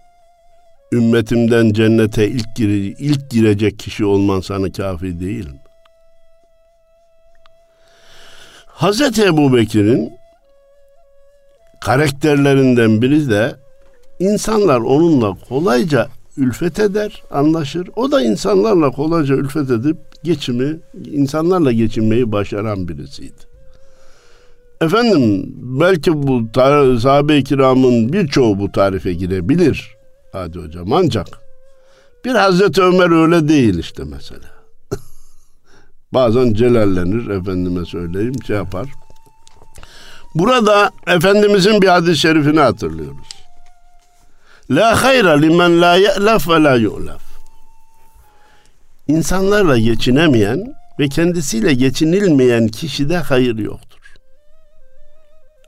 Ümmetimden 0.92 1.74
cennete 1.74 2.28
ilk, 2.28 2.56
gire, 2.56 2.78
ilk 2.78 3.32
girecek 3.32 3.80
kişi 3.80 4.06
olman 4.06 4.42
sana 4.42 4.72
kafi 4.72 5.20
değil 5.20 5.48
mi? 5.50 5.60
Hazreti 8.76 9.26
Ebu 9.26 9.54
Bekir'in 9.54 10.14
karakterlerinden 11.82 13.02
biri 13.02 13.30
de 13.30 13.56
insanlar 14.20 14.80
onunla 14.80 15.38
kolayca 15.50 16.08
ülfet 16.38 16.80
eder, 16.80 17.24
anlaşır. 17.32 17.90
O 17.96 18.12
da 18.12 18.22
insanlarla 18.22 18.92
kolayca 18.92 19.36
ülfet 19.36 19.72
edip 19.72 19.98
geçimi, 20.24 20.80
insanlarla 21.12 21.72
geçinmeyi 21.72 22.32
başaran 22.32 22.88
birisiydi. 22.88 23.42
Efendim 24.82 25.54
belki 25.58 26.14
bu 26.14 26.48
sahabe-i 27.00 27.44
kiramın 27.44 28.14
birçoğu 28.14 28.60
bu 28.60 28.72
tarife 28.72 29.14
girebilir. 29.14 29.96
Hadi 30.32 30.60
hocam 30.60 30.94
ancak 30.94 31.28
bir 32.26 32.36
Hazreti 32.36 32.82
Ömer 32.82 33.24
öyle 33.24 33.48
değil 33.48 33.80
işte 33.80 34.04
mesela. 34.06 34.55
Bazen 36.16 36.54
celallenir 36.54 37.30
efendime 37.30 37.86
söyleyeyim 37.86 38.44
şey 38.48 38.56
yapar. 38.56 38.88
Burada 40.36 40.92
Efendimizin 41.08 41.82
bir 41.82 41.88
hadis-i 41.88 42.18
şerifini 42.18 42.60
hatırlıyoruz. 42.60 43.28
La 44.70 45.04
hayra 45.04 45.32
limen 45.32 45.82
la 45.82 45.96
ye'lef 45.96 46.50
ve 46.50 46.64
la 46.64 46.76
yu'lef. 46.76 47.22
İnsanlarla 49.08 49.78
geçinemeyen 49.78 50.76
ve 51.00 51.10
kendisiyle 51.10 51.74
geçinilmeyen 51.74 52.68
kişide 52.68 53.18
hayır 53.18 53.58
yoktur. 53.58 54.00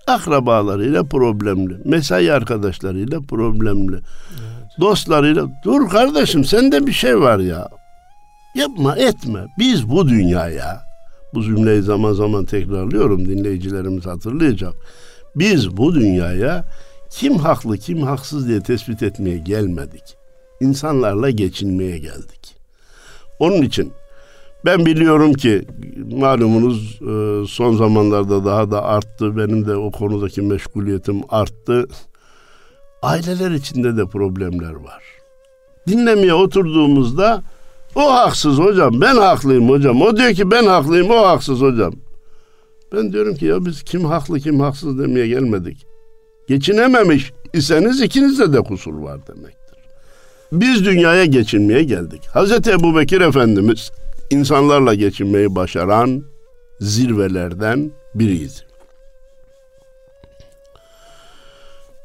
Akrabalarıyla 0.07 1.03
problemli, 1.03 1.77
mesai 1.85 2.33
arkadaşlarıyla 2.33 3.21
problemli, 3.21 3.95
evet. 3.95 4.79
dostlarıyla 4.79 5.47
dur 5.63 5.89
kardeşim 5.89 6.45
sende 6.45 6.87
bir 6.87 6.93
şey 6.93 7.19
var 7.19 7.39
ya. 7.39 7.69
Yapma 8.57 8.95
etme. 8.95 9.47
Biz 9.59 9.89
bu 9.89 10.07
dünyaya 10.09 10.81
bu 11.33 11.43
cümleyi 11.43 11.81
zaman 11.81 12.13
zaman 12.13 12.45
tekrarlıyorum 12.45 13.25
dinleyicilerimiz 13.25 14.05
hatırlayacak. 14.05 14.73
Biz 15.35 15.77
bu 15.77 15.95
dünyaya 15.95 16.65
kim 17.09 17.37
haklı 17.37 17.77
kim 17.77 18.01
haksız 18.01 18.47
diye 18.47 18.61
tespit 18.61 19.03
etmeye 19.03 19.37
gelmedik. 19.37 20.03
İnsanlarla 20.61 21.29
geçinmeye 21.29 21.97
geldik. 21.97 22.55
Onun 23.39 23.61
için 23.61 23.93
ben 24.65 24.85
biliyorum 24.85 25.33
ki 25.33 25.67
malumunuz 26.11 26.99
e, 27.01 27.47
son 27.47 27.75
zamanlarda 27.75 28.45
daha 28.45 28.71
da 28.71 28.83
arttı. 28.83 29.37
Benim 29.37 29.65
de 29.65 29.75
o 29.75 29.91
konudaki 29.91 30.41
meşguliyetim 30.41 31.21
arttı. 31.29 31.87
Aileler 33.01 33.51
içinde 33.51 33.97
de 33.97 34.05
problemler 34.05 34.73
var. 34.73 35.03
Dinlemeye 35.87 36.33
oturduğumuzda 36.33 37.43
o 37.97 38.13
haksız 38.13 38.57
hocam. 38.57 39.01
Ben 39.01 39.15
haklıyım 39.15 39.69
hocam. 39.69 40.01
O 40.01 40.17
diyor 40.17 40.33
ki 40.33 40.51
ben 40.51 40.65
haklıyım. 40.65 41.11
O 41.11 41.27
haksız 41.27 41.61
hocam. 41.61 41.93
Ben 42.93 43.13
diyorum 43.13 43.35
ki 43.35 43.45
ya 43.45 43.65
biz 43.65 43.83
kim 43.83 44.05
haklı 44.05 44.39
kim 44.39 44.59
haksız 44.59 44.99
demeye 44.99 45.27
gelmedik. 45.27 45.85
Geçinememiş 46.47 47.31
iseniz 47.53 48.01
ikinizde 48.01 48.53
de 48.53 48.61
kusur 48.61 48.93
var 48.93 49.27
demektir. 49.27 49.77
Biz 50.51 50.85
dünyaya 50.85 51.25
geçinmeye 51.25 51.83
geldik. 51.83 52.21
Hazreti 52.33 52.71
Ebu 52.71 52.95
Bekir 52.95 53.21
Efendimiz 53.21 53.91
insanlarla 54.29 54.93
geçinmeyi 54.93 55.55
başaran 55.55 56.23
zirvelerden 56.79 57.91
biriydi. 58.15 58.67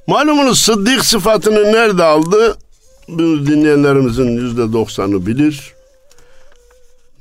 Malumunuz 0.06 0.58
sıddık 0.58 1.04
sıfatını 1.04 1.72
nerede 1.72 2.02
aldı? 2.02 2.56
Bu 3.08 3.22
dinleyenlerimizin 3.22 4.28
yüzde 4.28 4.72
doksanı 4.72 5.26
bilir. 5.26 5.74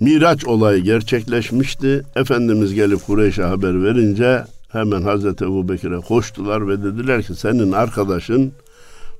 Miraç 0.01 0.45
olayı 0.45 0.83
gerçekleşmişti. 0.83 2.01
Efendimiz 2.15 2.73
gelip 2.73 3.05
Kureyş'e 3.05 3.43
haber 3.43 3.83
verince 3.83 4.43
hemen 4.71 5.01
Hazreti 5.01 5.45
Ebu 5.45 5.69
Bekir'e 5.69 5.97
koştular 5.97 6.67
ve 6.67 6.83
dediler 6.83 7.23
ki 7.23 7.35
senin 7.35 7.71
arkadaşın 7.71 8.51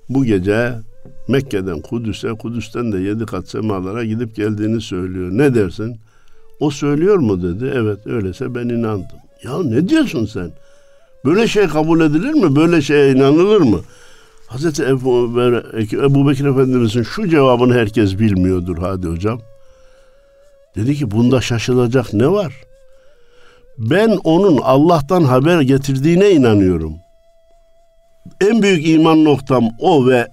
bu 0.09 0.25
gece 0.25 0.73
Mekke'den 1.27 1.81
Kudüs'e, 1.81 2.29
Kudüs'ten 2.29 2.91
de 2.91 2.97
yedi 2.97 3.25
kat 3.25 3.47
semalara 3.47 4.03
gidip 4.03 4.35
geldiğini 4.35 4.81
söylüyor. 4.81 5.29
Ne 5.31 5.55
dersin? 5.55 5.97
O 6.59 6.71
söylüyor 6.71 7.17
mu 7.17 7.43
dedi. 7.43 7.71
Evet 7.75 8.07
öyleyse 8.07 8.55
ben 8.55 8.69
inandım. 8.69 9.17
Ya 9.43 9.63
ne 9.63 9.89
diyorsun 9.89 10.25
sen? 10.25 10.51
Böyle 11.25 11.47
şey 11.47 11.67
kabul 11.67 12.01
edilir 12.01 12.33
mi? 12.33 12.55
Böyle 12.55 12.81
şeye 12.81 13.11
inanılır 13.11 13.61
mı? 13.61 13.79
Hazreti 14.47 14.83
Ebu, 14.83 15.31
Ebu 15.93 16.29
Bekir 16.29 16.45
Efendimizin 16.45 17.03
şu 17.03 17.29
cevabını 17.29 17.73
herkes 17.73 18.19
bilmiyordur 18.19 18.77
hadi 18.77 19.07
hocam. 19.07 19.39
Dedi 20.75 20.95
ki 20.95 21.11
bunda 21.11 21.41
şaşılacak 21.41 22.13
ne 22.13 22.27
var? 22.27 22.53
Ben 23.77 24.19
onun 24.23 24.57
Allah'tan 24.57 25.23
haber 25.23 25.61
getirdiğine 25.61 26.31
inanıyorum. 26.31 26.93
En 28.41 28.61
büyük 28.61 28.87
iman 28.87 29.23
noktam 29.23 29.69
o 29.79 30.07
ve 30.07 30.27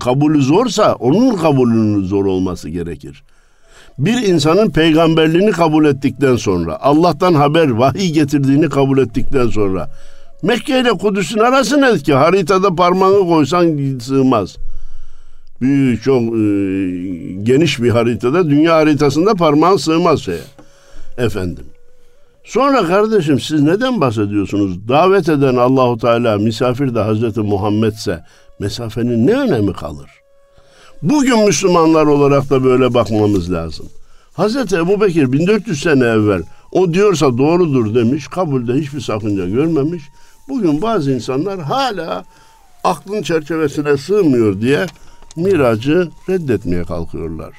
kabulü 0.00 0.42
zorsa 0.42 0.94
onun 0.94 1.36
kabulünün 1.36 2.04
zor 2.04 2.24
olması 2.24 2.68
gerekir. 2.68 3.22
Bir 3.98 4.22
insanın 4.22 4.70
peygamberliğini 4.70 5.50
kabul 5.50 5.84
ettikten 5.84 6.36
sonra, 6.36 6.82
Allah'tan 6.82 7.34
haber, 7.34 7.68
vahiy 7.70 8.12
getirdiğini 8.12 8.68
kabul 8.68 8.98
ettikten 8.98 9.48
sonra 9.48 9.90
Mekke 10.42 10.80
ile 10.80 10.90
Kudüs'ün 10.90 11.38
arası 11.38 11.80
ne 11.80 11.98
ki? 11.98 12.14
Haritada 12.14 12.74
parmağını 12.74 13.28
koysan 13.28 13.98
sığmaz. 13.98 14.56
Büyük, 15.60 16.02
çok 16.02 16.22
e, 16.22 16.28
geniş 17.42 17.82
bir 17.82 17.90
haritada, 17.90 18.50
dünya 18.50 18.74
haritasında 18.74 19.34
parmağın 19.34 19.76
sığmaz 19.76 20.20
şeye. 20.20 20.42
Efendim. 21.18 21.64
Sonra 22.44 22.86
kardeşim 22.86 23.40
siz 23.40 23.62
neden 23.62 24.00
bahsediyorsunuz? 24.00 24.88
Davet 24.88 25.28
eden 25.28 25.56
Allahu 25.56 25.98
Teala, 25.98 26.38
misafir 26.38 26.94
de 26.94 27.00
Hazreti 27.00 27.40
Muhammedse 27.40 28.24
mesafenin 28.58 29.26
ne 29.26 29.32
önemi 29.32 29.72
kalır? 29.72 30.10
Bugün 31.02 31.44
Müslümanlar 31.44 32.06
olarak 32.06 32.50
da 32.50 32.64
böyle 32.64 32.94
bakmamız 32.94 33.52
lazım. 33.52 33.86
Hazreti 34.32 34.76
Ebu 34.76 35.00
Bekir 35.00 35.32
1400 35.32 35.82
sene 35.82 36.04
evvel 36.04 36.42
o 36.72 36.94
diyorsa 36.94 37.38
doğrudur 37.38 37.94
demiş, 37.94 38.28
kabulde 38.28 38.72
hiçbir 38.72 39.00
sakınca 39.00 39.48
görmemiş. 39.48 40.02
Bugün 40.48 40.82
bazı 40.82 41.12
insanlar 41.12 41.60
hala 41.60 42.24
aklın 42.84 43.22
çerçevesine 43.22 43.96
sığmıyor 43.96 44.60
diye 44.60 44.86
miracı 45.36 46.08
reddetmeye 46.28 46.84
kalkıyorlar. 46.84 47.54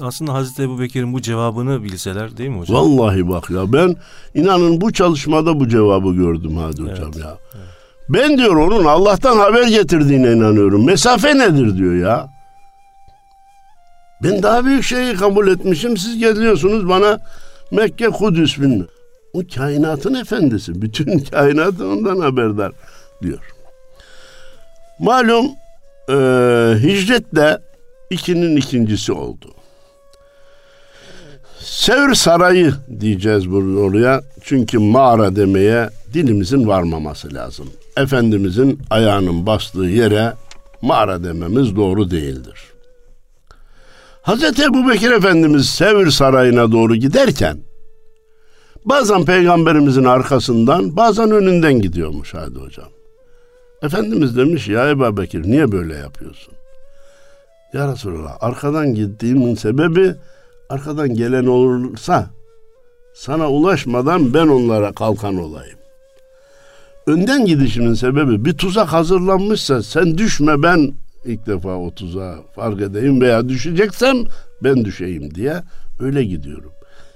Aslında 0.00 0.34
Hazreti 0.34 0.62
Ebu 0.62 0.80
Bekir'in 0.80 1.12
bu 1.12 1.22
cevabını 1.22 1.82
bilseler 1.82 2.36
değil 2.36 2.50
mi 2.50 2.58
hocam? 2.58 2.76
Vallahi 2.76 3.28
bak 3.28 3.50
ya 3.50 3.72
ben 3.72 3.96
inanın 4.34 4.80
bu 4.80 4.92
çalışmada 4.92 5.60
bu 5.60 5.68
cevabı 5.68 6.14
gördüm 6.14 6.56
hadi 6.56 6.82
hocam 6.82 7.10
evet, 7.14 7.24
ya. 7.24 7.38
Evet. 7.54 7.66
Ben 8.08 8.38
diyor 8.38 8.56
onun 8.56 8.84
Allah'tan 8.84 9.36
haber 9.36 9.68
getirdiğine 9.68 10.32
inanıyorum. 10.32 10.86
Mesafe 10.86 11.38
nedir 11.38 11.76
diyor 11.76 11.94
ya. 11.94 12.28
Ben 14.22 14.42
daha 14.42 14.64
büyük 14.64 14.84
şeyi 14.84 15.14
kabul 15.14 15.48
etmişim. 15.48 15.96
Siz 15.96 16.18
geliyorsunuz 16.18 16.88
bana 16.88 17.18
Mekke, 17.70 18.08
Kudüs 18.08 18.58
bilmem. 18.58 18.86
O 19.32 19.42
kainatın 19.54 20.14
efendisi. 20.14 20.82
Bütün 20.82 21.18
kainat 21.30 21.80
ondan 21.80 22.20
haberdar 22.20 22.72
diyor. 23.22 23.52
Malum 24.98 25.46
e, 26.08 26.14
hicret 26.82 27.34
de 27.34 27.58
ikinin 28.10 28.56
ikincisi 28.56 29.12
oldu. 29.12 29.54
Sevr 31.58 32.14
Sarayı 32.14 32.74
diyeceğiz 33.00 33.46
oraya. 33.52 34.22
Çünkü 34.40 34.78
mağara 34.78 35.36
demeye 35.36 35.90
dilimizin 36.14 36.66
varmaması 36.66 37.34
lazım. 37.34 37.70
Efendimizin 37.96 38.80
ayağının 38.90 39.46
bastığı 39.46 39.84
yere 39.84 40.32
mağara 40.82 41.24
dememiz 41.24 41.76
doğru 41.76 42.10
değildir. 42.10 42.72
Hazreti 44.22 44.62
Ebu 44.62 44.88
Bekir 44.88 45.10
Efendimiz 45.10 45.66
Sevr 45.66 46.10
Sarayı'na 46.10 46.72
doğru 46.72 46.96
giderken 46.96 47.58
bazen 48.84 49.24
peygamberimizin 49.24 50.04
arkasından 50.04 50.96
bazen 50.96 51.30
önünden 51.30 51.80
gidiyormuş 51.80 52.34
hadi 52.34 52.58
hocam. 52.58 52.88
Efendimiz 53.82 54.36
demiş 54.36 54.68
ya 54.68 54.90
Ebu 54.90 55.16
Bekir 55.16 55.42
niye 55.42 55.72
böyle 55.72 55.94
yapıyorsun? 55.94 56.54
Ya 57.72 57.92
Resulallah 57.92 58.36
arkadan 58.40 58.94
gittiğimin 58.94 59.54
sebebi 59.54 60.14
arkadan 60.68 61.14
gelen 61.14 61.46
olursa 61.46 62.30
sana 63.14 63.50
ulaşmadan 63.50 64.34
ben 64.34 64.48
onlara 64.48 64.92
kalkan 64.92 65.36
olayım. 65.36 65.78
Önden 67.06 67.46
gidişimin 67.46 67.94
sebebi 67.94 68.44
bir 68.44 68.52
tuzak 68.52 68.92
hazırlanmışsa 68.92 69.82
sen 69.82 70.18
düşme 70.18 70.62
ben 70.62 70.92
ilk 71.24 71.46
defa 71.46 71.76
o 71.76 71.94
tuzağa 71.94 72.36
fark 72.54 72.80
edeyim 72.80 73.20
veya 73.20 73.48
düşeceksem 73.48 74.16
ben 74.62 74.84
düşeyim 74.84 75.34
diye 75.34 75.62
öyle 76.00 76.24
gidiyorum. 76.24 76.72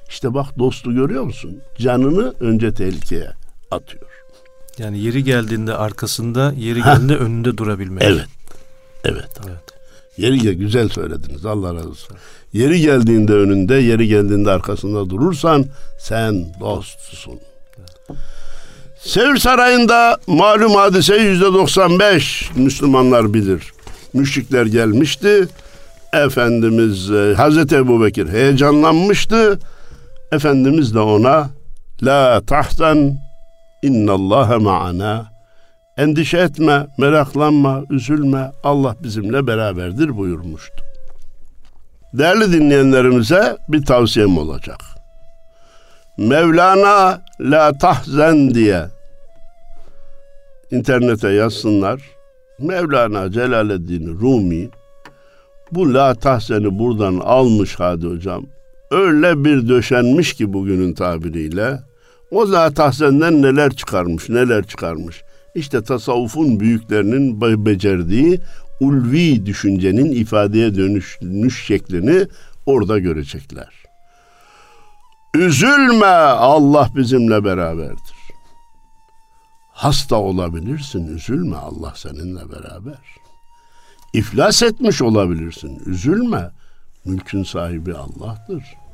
İşte 0.08 0.34
bak 0.34 0.58
dostu 0.58 0.94
görüyor 0.94 1.24
musun? 1.24 1.60
Canını 1.78 2.34
önce 2.40 2.74
tehlikeye 2.74 3.30
atıyor. 3.70 4.05
Yani 4.78 4.98
yeri 4.98 5.24
geldiğinde 5.24 5.74
arkasında, 5.74 6.54
yeri 6.56 6.82
geldiğinde 6.82 7.14
ha. 7.14 7.18
önünde 7.18 7.58
durabilmek. 7.58 8.02
Evet. 8.02 8.26
Evet. 9.04 9.28
Evet. 9.46 9.60
Yeri 10.16 10.38
gel 10.38 10.52
güzel 10.52 10.88
söylediniz. 10.88 11.46
Allah 11.46 11.74
razı 11.74 11.88
olsun. 11.88 12.16
Yeri 12.52 12.80
geldiğinde 12.80 13.32
önünde, 13.32 13.74
yeri 13.74 14.08
geldiğinde 14.08 14.50
arkasında 14.50 15.10
durursan 15.10 15.64
sen 16.00 16.54
dostsun. 16.60 17.40
Sevr 19.00 19.36
Sarayı'nda 19.36 20.18
malum 20.26 20.74
hadise 20.74 21.16
yüzde 21.16 21.44
95 21.44 22.50
Müslümanlar 22.56 23.34
bilir. 23.34 23.72
Müşrikler 24.12 24.66
gelmişti. 24.66 25.48
Efendimiz 26.12 27.10
e, 27.10 27.34
Hazreti 27.36 27.76
Ebu 27.76 28.04
Bekir 28.04 28.28
heyecanlanmıştı. 28.28 29.58
Efendimiz 30.32 30.94
de 30.94 30.98
ona 30.98 31.50
La 32.02 32.40
tahzan 32.46 33.25
innallâhe 33.82 34.56
ma'ana 34.56 35.36
Endişe 35.96 36.38
etme, 36.38 36.86
meraklanma, 36.98 37.82
üzülme. 37.90 38.52
Allah 38.64 38.96
bizimle 39.02 39.46
beraberdir 39.46 40.16
buyurmuştu. 40.16 40.84
Değerli 42.12 42.52
dinleyenlerimize 42.52 43.56
bir 43.68 43.84
tavsiyem 43.84 44.38
olacak. 44.38 44.78
Mevlana 46.18 47.22
la 47.40 47.78
tahzen 47.78 48.54
diye 48.54 48.86
internete 50.70 51.28
yazsınlar. 51.28 52.00
Mevlana 52.58 53.32
Celaleddin 53.32 54.20
Rumi 54.20 54.68
bu 55.72 55.94
la 55.94 56.14
tahzeni 56.14 56.78
buradan 56.78 57.18
almış 57.18 57.74
hadi 57.78 58.06
hocam. 58.06 58.46
Öyle 58.90 59.44
bir 59.44 59.68
döşenmiş 59.68 60.34
ki 60.34 60.52
bugünün 60.52 60.94
tabiriyle. 60.94 61.78
O 62.36 62.52
la 62.52 62.70
tahzenden 62.74 63.42
neler 63.42 63.72
çıkarmış, 63.72 64.28
neler 64.28 64.66
çıkarmış. 64.66 65.22
İşte 65.54 65.82
tasavvufun 65.82 66.60
büyüklerinin 66.60 67.40
becerdiği 67.66 68.40
ulvi 68.80 69.46
düşüncenin 69.46 70.12
ifadeye 70.12 70.74
dönüşmüş 70.74 71.66
şeklini 71.66 72.26
orada 72.66 72.98
görecekler. 72.98 73.68
Üzülme 75.34 76.06
Allah 76.06 76.90
bizimle 76.96 77.44
beraberdir. 77.44 78.16
Hasta 79.72 80.16
olabilirsin 80.16 81.16
üzülme 81.16 81.56
Allah 81.56 81.92
seninle 81.96 82.50
beraber. 82.50 83.00
İflas 84.12 84.62
etmiş 84.62 85.02
olabilirsin 85.02 85.82
üzülme. 85.86 86.50
Mülkün 87.04 87.42
sahibi 87.42 87.94
Allah'tır. 87.94 88.85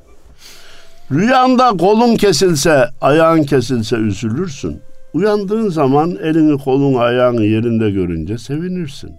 Rüyanda 1.12 1.76
kolun 1.76 2.16
kesilse, 2.16 2.88
ayağın 3.00 3.42
kesilse 3.42 3.96
üzülürsün. 3.96 4.80
Uyandığın 5.14 5.68
zaman 5.68 6.16
elini, 6.22 6.58
kolun, 6.58 6.94
ayağını 6.94 7.44
yerinde 7.44 7.90
görünce 7.90 8.38
sevinirsin. 8.38 9.10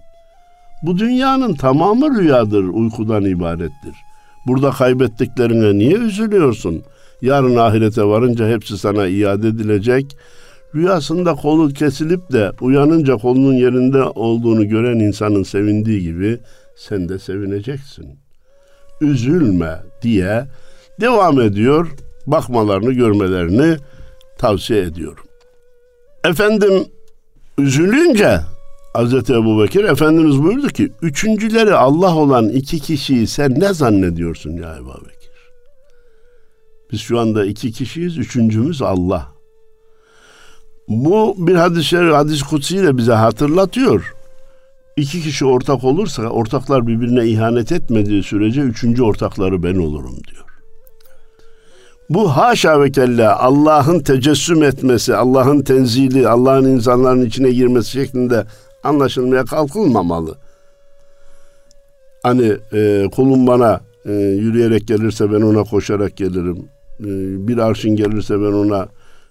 Bu 0.82 0.98
dünyanın 0.98 1.54
tamamı 1.54 2.18
rüyadır, 2.18 2.64
uykudan 2.64 3.24
ibarettir. 3.24 3.94
Burada 4.46 4.70
kaybettiklerine 4.70 5.78
niye 5.78 5.94
üzülüyorsun? 5.96 6.82
Yarın 7.22 7.56
ahirete 7.56 8.04
varınca 8.04 8.48
hepsi 8.48 8.78
sana 8.78 9.06
iade 9.06 9.48
edilecek. 9.48 10.16
Rüyasında 10.74 11.34
kolu 11.34 11.68
kesilip 11.72 12.32
de 12.32 12.50
uyanınca 12.60 13.16
kolunun 13.16 13.54
yerinde 13.54 14.02
olduğunu 14.02 14.68
gören 14.68 14.98
insanın 14.98 15.42
sevindiği 15.42 16.02
gibi 16.02 16.38
sen 16.76 17.08
de 17.08 17.18
sevineceksin. 17.18 18.18
Üzülme 19.00 19.76
diye 20.02 20.44
devam 21.00 21.40
ediyor 21.40 21.90
bakmalarını, 22.26 22.92
görmelerini 22.92 23.76
tavsiye 24.38 24.82
ediyorum. 24.82 25.24
Efendim 26.24 26.84
üzülünce 27.58 28.40
Hazreti 28.94 29.32
Ebu 29.32 29.62
Bekir 29.62 29.84
Efendimiz 29.84 30.42
buyurdu 30.42 30.68
ki 30.68 30.92
üçüncüleri 31.02 31.74
Allah 31.74 32.16
olan 32.16 32.48
iki 32.48 32.80
kişiyi 32.80 33.26
sen 33.26 33.60
ne 33.60 33.74
zannediyorsun 33.74 34.50
ya 34.50 34.76
Ebu 34.76 34.94
Bekir? 34.94 35.30
Biz 36.92 37.00
şu 37.00 37.20
anda 37.20 37.44
iki 37.46 37.72
kişiyiz, 37.72 38.18
üçüncümüz 38.18 38.82
Allah. 38.82 39.34
Bu 40.88 41.34
bir 41.38 41.54
hadis-i 41.54 41.96
hadis 41.96 42.42
kutsi 42.42 42.82
de 42.82 42.96
bize 42.96 43.12
hatırlatıyor. 43.12 44.14
İki 44.96 45.22
kişi 45.22 45.44
ortak 45.44 45.84
olursa 45.84 46.22
ortaklar 46.22 46.86
birbirine 46.86 47.26
ihanet 47.26 47.72
etmediği 47.72 48.22
sürece 48.22 48.60
üçüncü 48.60 49.02
ortakları 49.02 49.62
ben 49.62 49.74
olurum 49.74 50.16
diyor. 50.30 50.43
Bu 52.10 52.28
haşa 52.28 52.80
ve 52.80 52.92
kella 52.92 53.40
Allah'ın 53.40 54.00
tecessüm 54.00 54.62
etmesi, 54.62 55.16
Allah'ın 55.16 55.62
tenzili, 55.62 56.28
Allah'ın 56.28 56.64
insanların 56.64 57.26
içine 57.26 57.50
girmesi 57.50 57.90
şeklinde 57.90 58.44
anlaşılmaya 58.82 59.44
kalkılmamalı. 59.44 60.34
Hani 62.22 62.52
e, 62.72 63.08
kulum 63.16 63.46
bana 63.46 63.80
e, 64.06 64.12
yürüyerek 64.12 64.88
gelirse 64.88 65.32
ben 65.32 65.40
ona 65.40 65.64
koşarak 65.64 66.16
gelirim. 66.16 66.68
E, 67.00 67.08
bir 67.48 67.58
arşın 67.58 67.96
gelirse 67.96 68.40
ben 68.40 68.52
ona 68.52 68.88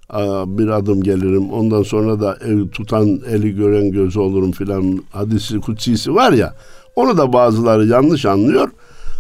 a, 0.10 0.58
bir 0.58 0.68
adım 0.68 1.04
gelirim. 1.04 1.52
Ondan 1.52 1.84
sonra 1.84 2.20
da 2.20 2.38
el 2.46 2.68
tutan 2.68 3.20
eli 3.30 3.56
gören 3.56 3.92
gözü 3.92 4.20
olurum 4.20 4.52
filan 4.52 5.04
hadisi 5.12 5.60
kutsisi 5.60 6.16
var 6.16 6.32
ya. 6.32 6.54
Onu 6.96 7.18
da 7.18 7.34
bazıları 7.34 7.88
yanlış 7.88 8.26
anlıyor. 8.26 8.70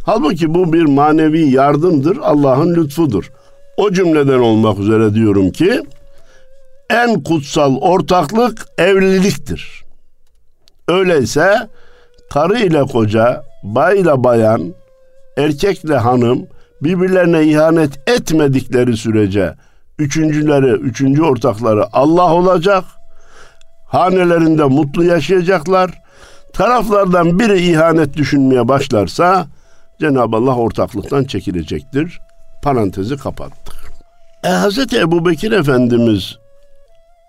Halbuki 0.06 0.54
bu 0.54 0.74
bir 0.74 0.84
manevi 0.84 1.50
yardımdır. 1.50 2.18
Allah'ın 2.18 2.76
lütfudur. 2.76 3.32
O 3.78 3.92
cümleden 3.92 4.40
olmak 4.40 4.80
üzere 4.80 5.14
diyorum 5.14 5.52
ki 5.52 5.82
en 6.90 7.24
kutsal 7.24 7.78
ortaklık 7.78 8.66
evliliktir. 8.78 9.84
Öyleyse 10.88 11.70
karı 12.30 12.60
ile 12.60 12.82
koca, 12.82 13.44
bay 13.64 14.00
ile 14.00 14.24
bayan, 14.24 14.74
erkekle 15.38 15.98
hanım 15.98 16.48
birbirlerine 16.82 17.44
ihanet 17.44 18.10
etmedikleri 18.10 18.98
sürece 18.98 19.54
üçüncüleri, 20.00 20.72
üçüncü 20.72 21.24
ortakları 21.24 21.86
Allah 21.94 22.34
olacak. 22.34 22.84
Hanelerinde 23.88 24.64
mutlu 24.64 25.04
yaşayacaklar. 25.04 26.02
Taraflardan 26.54 27.40
biri 27.40 27.62
ihanet 27.72 28.18
düşünmeye 28.18 28.68
başlarsa 28.68 29.48
Cenab-ı 30.00 30.36
Allah 30.36 30.56
ortaklıktan 30.56 31.24
çekilecektir. 31.24 32.20
Parantezi 32.64 33.18
kapattık. 33.18 33.76
E, 34.44 34.50
Hz. 34.50 34.94
Ebu 34.94 35.26
Bekir 35.26 35.52
Efendimiz 35.52 36.38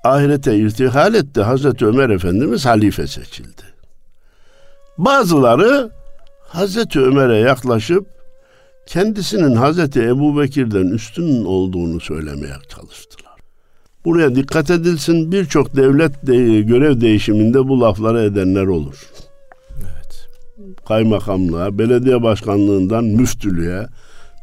ahirete 0.04 0.56
irtihal 0.56 1.14
etti. 1.14 1.42
Hazreti 1.42 1.86
Ömer 1.86 2.10
Efendimiz 2.10 2.66
halife 2.66 3.06
seçildi. 3.06 3.62
Bazıları 4.98 5.90
Hazreti 6.48 7.00
Ömer'e 7.00 7.36
yaklaşıp 7.36 8.06
kendisinin 8.86 9.54
Hazreti 9.54 10.02
Ebu 10.02 10.40
Bekir'den 10.40 10.86
üstün 10.86 11.44
olduğunu 11.44 12.00
söylemeye 12.00 12.54
çalıştılar. 12.68 13.34
Buraya 14.04 14.34
dikkat 14.34 14.70
edilsin 14.70 15.32
birçok 15.32 15.76
devlet 15.76 16.26
de, 16.26 16.60
görev 16.60 17.00
değişiminde 17.00 17.68
bu 17.68 17.80
lafları 17.80 18.20
edenler 18.22 18.66
olur. 18.66 19.06
Evet. 19.80 20.28
Kaymakamlığa, 20.88 21.78
belediye 21.78 22.22
başkanlığından 22.22 23.04
müftülüğe, 23.04 23.86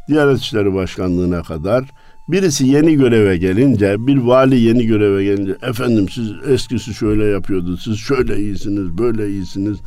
Diyanet 0.07 0.39
İşleri 0.39 0.73
Başkanlığı'na 0.73 1.43
kadar 1.43 1.85
Birisi 2.31 2.67
yeni 2.67 2.95
göreve 2.95 3.37
gelince, 3.37 3.95
bir 4.07 4.17
vali 4.17 4.59
yeni 4.59 4.85
göreve 4.85 5.23
gelince, 5.23 5.57
efendim 5.61 6.09
siz 6.09 6.31
eskisi 6.47 6.93
şöyle 6.93 7.25
yapıyordu, 7.25 7.77
siz 7.77 7.97
şöyle 7.97 8.39
iyisiniz, 8.39 8.97
böyle 8.97 9.29
iyisiniz. 9.29 9.77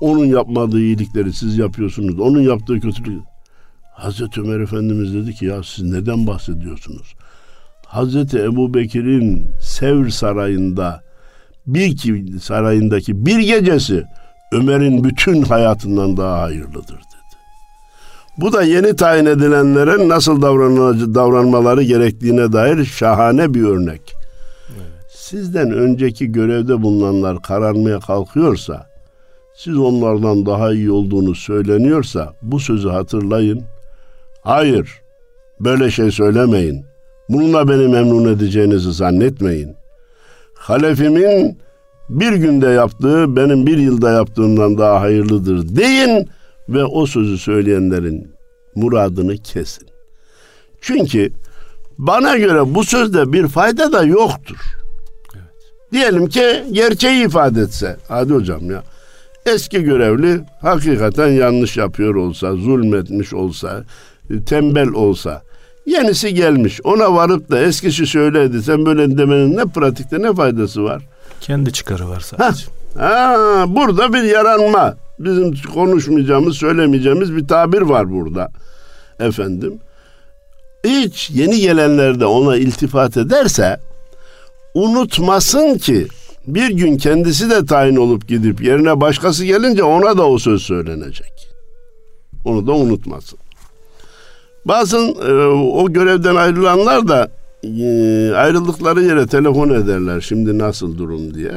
Onun 0.00 0.24
yapmadığı 0.24 0.80
iyilikleri 0.80 1.32
siz 1.32 1.58
yapıyorsunuz, 1.58 2.20
onun 2.20 2.40
yaptığı 2.40 2.80
kötülük. 2.80 3.22
Hazreti 3.92 4.40
Ömer 4.40 4.60
Efendimiz 4.60 5.14
dedi 5.14 5.34
ki 5.34 5.44
ya 5.44 5.62
siz 5.62 5.84
neden 5.84 6.26
bahsediyorsunuz? 6.26 7.14
Hazreti 7.86 8.38
Ebu 8.38 8.74
Bekir'in 8.74 9.46
Sevr 9.60 10.08
Sarayı'nda 10.08 11.02
bir 11.66 11.96
ki 11.96 12.24
sarayındaki 12.42 13.26
bir 13.26 13.38
gecesi 13.38 14.04
Ömer'in 14.52 15.04
bütün 15.04 15.42
hayatından 15.42 16.16
daha 16.16 16.42
hayırlıdır 16.42 17.15
bu 18.36 18.52
da 18.52 18.62
yeni 18.62 18.96
tayin 18.96 19.26
edilenlerin 19.26 20.08
nasıl 20.08 20.42
davranmaları 21.14 21.82
gerektiğine 21.82 22.52
dair 22.52 22.84
şahane 22.84 23.54
bir 23.54 23.62
örnek. 23.62 24.14
Evet. 24.70 24.86
Sizden 25.08 25.70
önceki 25.70 26.32
görevde 26.32 26.82
bulunanlar 26.82 27.42
kararmaya 27.42 28.00
kalkıyorsa, 28.00 28.86
siz 29.54 29.78
onlardan 29.78 30.46
daha 30.46 30.72
iyi 30.72 30.90
olduğunu 30.90 31.34
söyleniyorsa 31.34 32.32
bu 32.42 32.60
sözü 32.60 32.88
hatırlayın. 32.88 33.62
Hayır, 34.42 35.00
böyle 35.60 35.90
şey 35.90 36.10
söylemeyin. 36.10 36.84
Bununla 37.28 37.68
beni 37.68 37.88
memnun 37.88 38.34
edeceğinizi 38.34 38.92
zannetmeyin. 38.92 39.76
Halefimin 40.54 41.58
bir 42.08 42.32
günde 42.32 42.66
yaptığı 42.66 43.36
benim 43.36 43.66
bir 43.66 43.78
yılda 43.78 44.10
yaptığımdan 44.10 44.78
daha 44.78 45.00
hayırlıdır 45.00 45.76
deyin 45.76 46.28
ve 46.68 46.84
o 46.84 47.06
sözü 47.06 47.38
söyleyenlerin 47.38 48.30
muradını 48.74 49.36
kesin. 49.36 49.86
Çünkü 50.80 51.32
bana 51.98 52.36
göre 52.36 52.74
bu 52.74 52.84
sözde 52.84 53.32
bir 53.32 53.48
fayda 53.48 53.92
da 53.92 54.02
yoktur. 54.02 54.56
Evet. 55.34 55.44
Diyelim 55.92 56.26
ki 56.26 56.64
gerçeği 56.72 57.26
ifade 57.26 57.60
etse. 57.60 57.96
Hadi 58.08 58.32
hocam 58.32 58.70
ya. 58.70 58.82
Eski 59.46 59.82
görevli 59.82 60.40
hakikaten 60.60 61.28
yanlış 61.28 61.76
yapıyor 61.76 62.14
olsa, 62.14 62.52
zulmetmiş 62.52 63.34
olsa, 63.34 63.84
tembel 64.46 64.88
olsa. 64.88 65.42
Yenisi 65.86 66.34
gelmiş. 66.34 66.80
Ona 66.84 67.14
varıp 67.14 67.50
da 67.50 67.58
eskisi 67.60 68.06
söyledi. 68.06 68.62
Sen 68.62 68.86
böyle 68.86 69.18
demenin 69.18 69.56
ne 69.56 69.64
pratikte 69.64 70.22
ne 70.22 70.34
faydası 70.34 70.84
var? 70.84 71.02
Kendi 71.40 71.72
çıkarı 71.72 72.08
var 72.08 72.20
sadece. 72.20 72.64
Ha, 72.98 73.08
ha, 73.08 73.64
burada 73.68 74.12
bir 74.12 74.22
yaranma 74.22 74.96
bizim 75.18 75.54
konuşmayacağımız, 75.74 76.56
söylemeyeceğimiz 76.56 77.36
bir 77.36 77.48
tabir 77.48 77.80
var 77.80 78.10
burada. 78.10 78.48
Efendim. 79.20 79.78
Hiç 80.84 81.30
yeni 81.30 81.60
gelenler 81.60 82.20
de 82.20 82.26
ona 82.26 82.56
iltifat 82.56 83.16
ederse 83.16 83.80
unutmasın 84.74 85.78
ki 85.78 86.06
bir 86.46 86.70
gün 86.70 86.96
kendisi 86.96 87.50
de 87.50 87.66
tayin 87.66 87.96
olup 87.96 88.28
gidip 88.28 88.62
yerine 88.62 89.00
başkası 89.00 89.44
gelince 89.44 89.82
ona 89.82 90.18
da 90.18 90.28
o 90.28 90.38
söz 90.38 90.62
söylenecek. 90.62 91.48
Onu 92.44 92.66
da 92.66 92.72
unutmasın. 92.72 93.38
Bazı 94.64 94.96
e, 94.96 95.32
o 95.54 95.92
görevden 95.92 96.34
ayrılanlar 96.34 97.08
da 97.08 97.28
e, 97.62 98.32
ayrıldıkları 98.34 99.02
yere 99.02 99.26
telefon 99.26 99.70
ederler 99.70 100.20
şimdi 100.20 100.58
nasıl 100.58 100.98
durum 100.98 101.34
diye. 101.34 101.52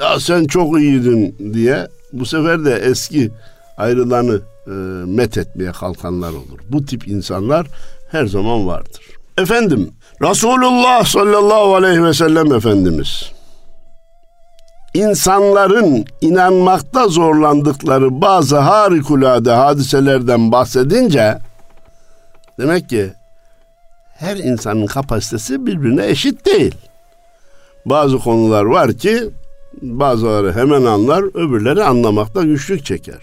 Ya 0.00 0.20
sen 0.20 0.44
çok 0.44 0.80
iyiydin 0.80 1.36
diye 1.54 1.88
bu 2.12 2.26
sefer 2.26 2.64
de 2.64 2.74
eski 2.74 3.30
ayrılanı 3.76 4.40
e, 4.66 4.70
met 5.06 5.38
etmeye 5.38 5.72
kalkanlar 5.72 6.30
olur. 6.30 6.60
Bu 6.68 6.84
tip 6.84 7.08
insanlar 7.08 7.66
her 8.10 8.26
zaman 8.26 8.66
vardır. 8.66 9.02
Efendim 9.38 9.90
Resulullah 10.22 11.04
sallallahu 11.04 11.74
aleyhi 11.74 12.04
ve 12.04 12.14
sellem 12.14 12.52
Efendimiz 12.52 13.32
insanların 14.94 16.04
inanmakta 16.20 17.08
zorlandıkları 17.08 18.20
bazı 18.20 18.58
harikulade 18.58 19.50
hadiselerden 19.50 20.52
bahsedince 20.52 21.38
demek 22.58 22.88
ki 22.88 23.12
her 24.14 24.36
insanın 24.36 24.86
kapasitesi 24.86 25.66
birbirine 25.66 26.06
eşit 26.06 26.46
değil. 26.46 26.74
Bazı 27.86 28.18
konular 28.18 28.64
var 28.64 28.92
ki 28.92 29.30
Bazıları 29.82 30.52
hemen 30.52 30.84
anlar, 30.84 31.22
öbürleri 31.22 31.84
anlamakta 31.84 32.42
güçlük 32.42 32.84
çeker. 32.84 33.20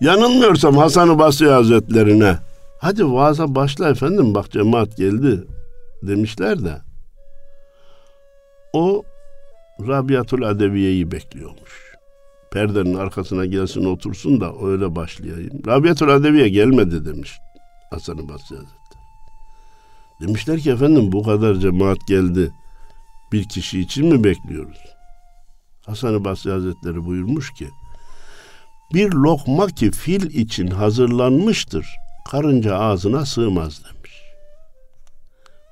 Yanılmıyorsam 0.00 0.76
Hasan-ı 0.76 1.18
Basri 1.18 1.48
Hazretlerine 1.48 2.38
hadi 2.78 3.12
vaaza 3.12 3.54
başla 3.54 3.88
efendim 3.88 4.34
bak 4.34 4.50
cemaat 4.50 4.96
geldi 4.96 5.44
demişler 6.02 6.64
de 6.64 6.80
o 8.72 9.02
Rabiatul 9.80 10.42
Adeviye'yi 10.42 11.10
bekliyormuş. 11.10 11.94
Perdenin 12.52 12.94
arkasına 12.94 13.46
gelsin 13.46 13.84
otursun 13.84 14.40
da 14.40 14.52
öyle 14.62 14.96
başlayayım. 14.96 15.62
Rabiatul 15.66 16.08
Adeviye 16.08 16.48
gelmedi 16.48 17.04
demiş 17.04 17.32
Hasan-ı 17.90 18.28
Basri 18.28 18.56
Hazretleri. 18.56 18.74
Demişler 20.20 20.60
ki 20.60 20.70
efendim 20.70 21.12
bu 21.12 21.22
kadar 21.22 21.54
cemaat 21.54 21.98
geldi. 22.08 22.52
Bir 23.32 23.48
kişi 23.48 23.80
için 23.80 24.06
mi 24.06 24.24
bekliyoruz? 24.24 24.93
Hasan-ı 25.86 26.24
Basri 26.24 26.50
Hazretleri 26.50 27.04
buyurmuş 27.04 27.52
ki 27.52 27.68
bir 28.94 29.12
lokma 29.12 29.66
ki 29.66 29.90
fil 29.90 30.22
için 30.22 30.66
hazırlanmıştır 30.66 31.86
karınca 32.30 32.78
ağzına 32.78 33.26
sığmaz 33.26 33.80
demiş. 33.84 34.14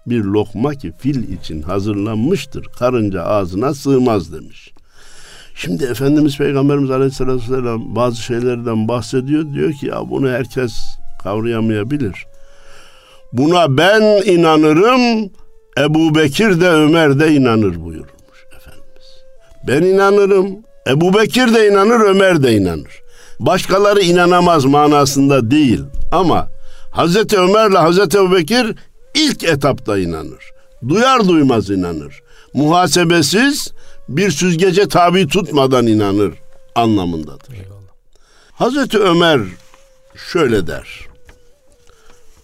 bir 0.06 0.24
lokma 0.24 0.74
ki 0.74 0.92
fil 0.98 1.32
için 1.32 1.62
hazırlanmıştır. 1.62 2.66
Karınca 2.78 3.22
ağzına 3.24 3.74
sığmaz 3.74 4.32
demiş. 4.32 4.72
Şimdi 5.54 5.84
Efendimiz 5.84 6.38
Peygamberimiz 6.38 6.90
Aleyhisselatü 6.90 7.36
Vesselam 7.36 7.96
bazı 7.96 8.22
şeylerden 8.22 8.88
bahsediyor. 8.88 9.54
Diyor 9.54 9.72
ki 9.72 9.86
ya 9.86 10.10
bunu 10.10 10.28
herkes 10.28 10.72
kavrayamayabilir. 11.22 12.26
Buna 13.32 13.76
ben 13.76 14.02
inanırım, 14.26 15.30
Ebu 15.78 16.14
Bekir 16.14 16.60
de 16.60 16.68
Ömer 16.68 17.20
de 17.20 17.34
inanır 17.34 17.84
Efendimiz. 17.84 18.06
Ben 19.66 19.82
inanırım, 19.82 20.56
Ebu 20.88 21.14
Bekir 21.14 21.54
de 21.54 21.68
inanır, 21.68 22.00
Ömer 22.00 22.42
de 22.42 22.52
inanır. 22.52 23.02
Başkaları 23.40 24.00
inanamaz 24.00 24.64
manasında 24.64 25.50
değil. 25.50 25.80
Ama 26.12 26.48
Hazreti 26.90 27.38
Ömer'le 27.38 27.74
Hazreti 27.74 28.18
Ebu 28.18 28.32
Bekir 28.32 28.74
ilk 29.14 29.44
etapta 29.44 29.98
inanır. 29.98 30.52
Duyar 30.88 31.28
duymaz 31.28 31.70
inanır. 31.70 32.22
Muhasebesiz 32.54 33.72
bir 34.08 34.30
süzgece 34.30 34.88
tabi 34.88 35.28
tutmadan 35.28 35.86
inanır 35.86 36.32
anlamındadır. 36.74 37.54
Eyvallah. 37.54 37.92
Hazreti 38.52 38.98
Ömer 38.98 39.40
şöyle 40.32 40.66
der. 40.66 41.00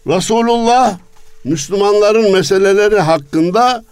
Resulullah 0.06 0.98
Müslümanların 1.44 2.32
meseleleri 2.32 3.00
hakkında 3.00 3.84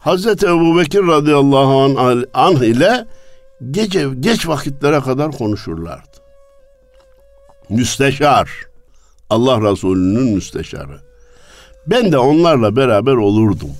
Hazreti 0.00 0.46
Ebu 0.46 0.78
Bekir 0.78 1.06
radıyallahu 1.06 1.80
anh, 1.80 2.24
anh 2.34 2.62
ile 2.62 3.06
gece 3.70 4.08
geç 4.20 4.48
vakitlere 4.48 5.00
kadar 5.00 5.32
konuşurlardı. 5.32 6.16
Müsteşar. 7.68 8.50
Allah 9.30 9.70
Resulü'nün 9.70 10.34
müsteşarı. 10.34 11.00
Ben 11.86 12.12
de 12.12 12.18
onlarla 12.18 12.76
beraber 12.76 13.12
olurdum. 13.12 13.70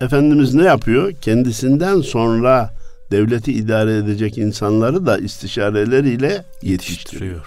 Efendimiz 0.00 0.54
ne 0.54 0.64
yapıyor? 0.64 1.12
Kendisinden 1.12 2.00
sonra 2.00 2.70
devleti 3.10 3.52
idare 3.52 3.96
edecek 3.96 4.38
insanları 4.38 5.06
da 5.06 5.18
istişareleriyle 5.18 6.44
yetiştiriyor. 6.62 7.46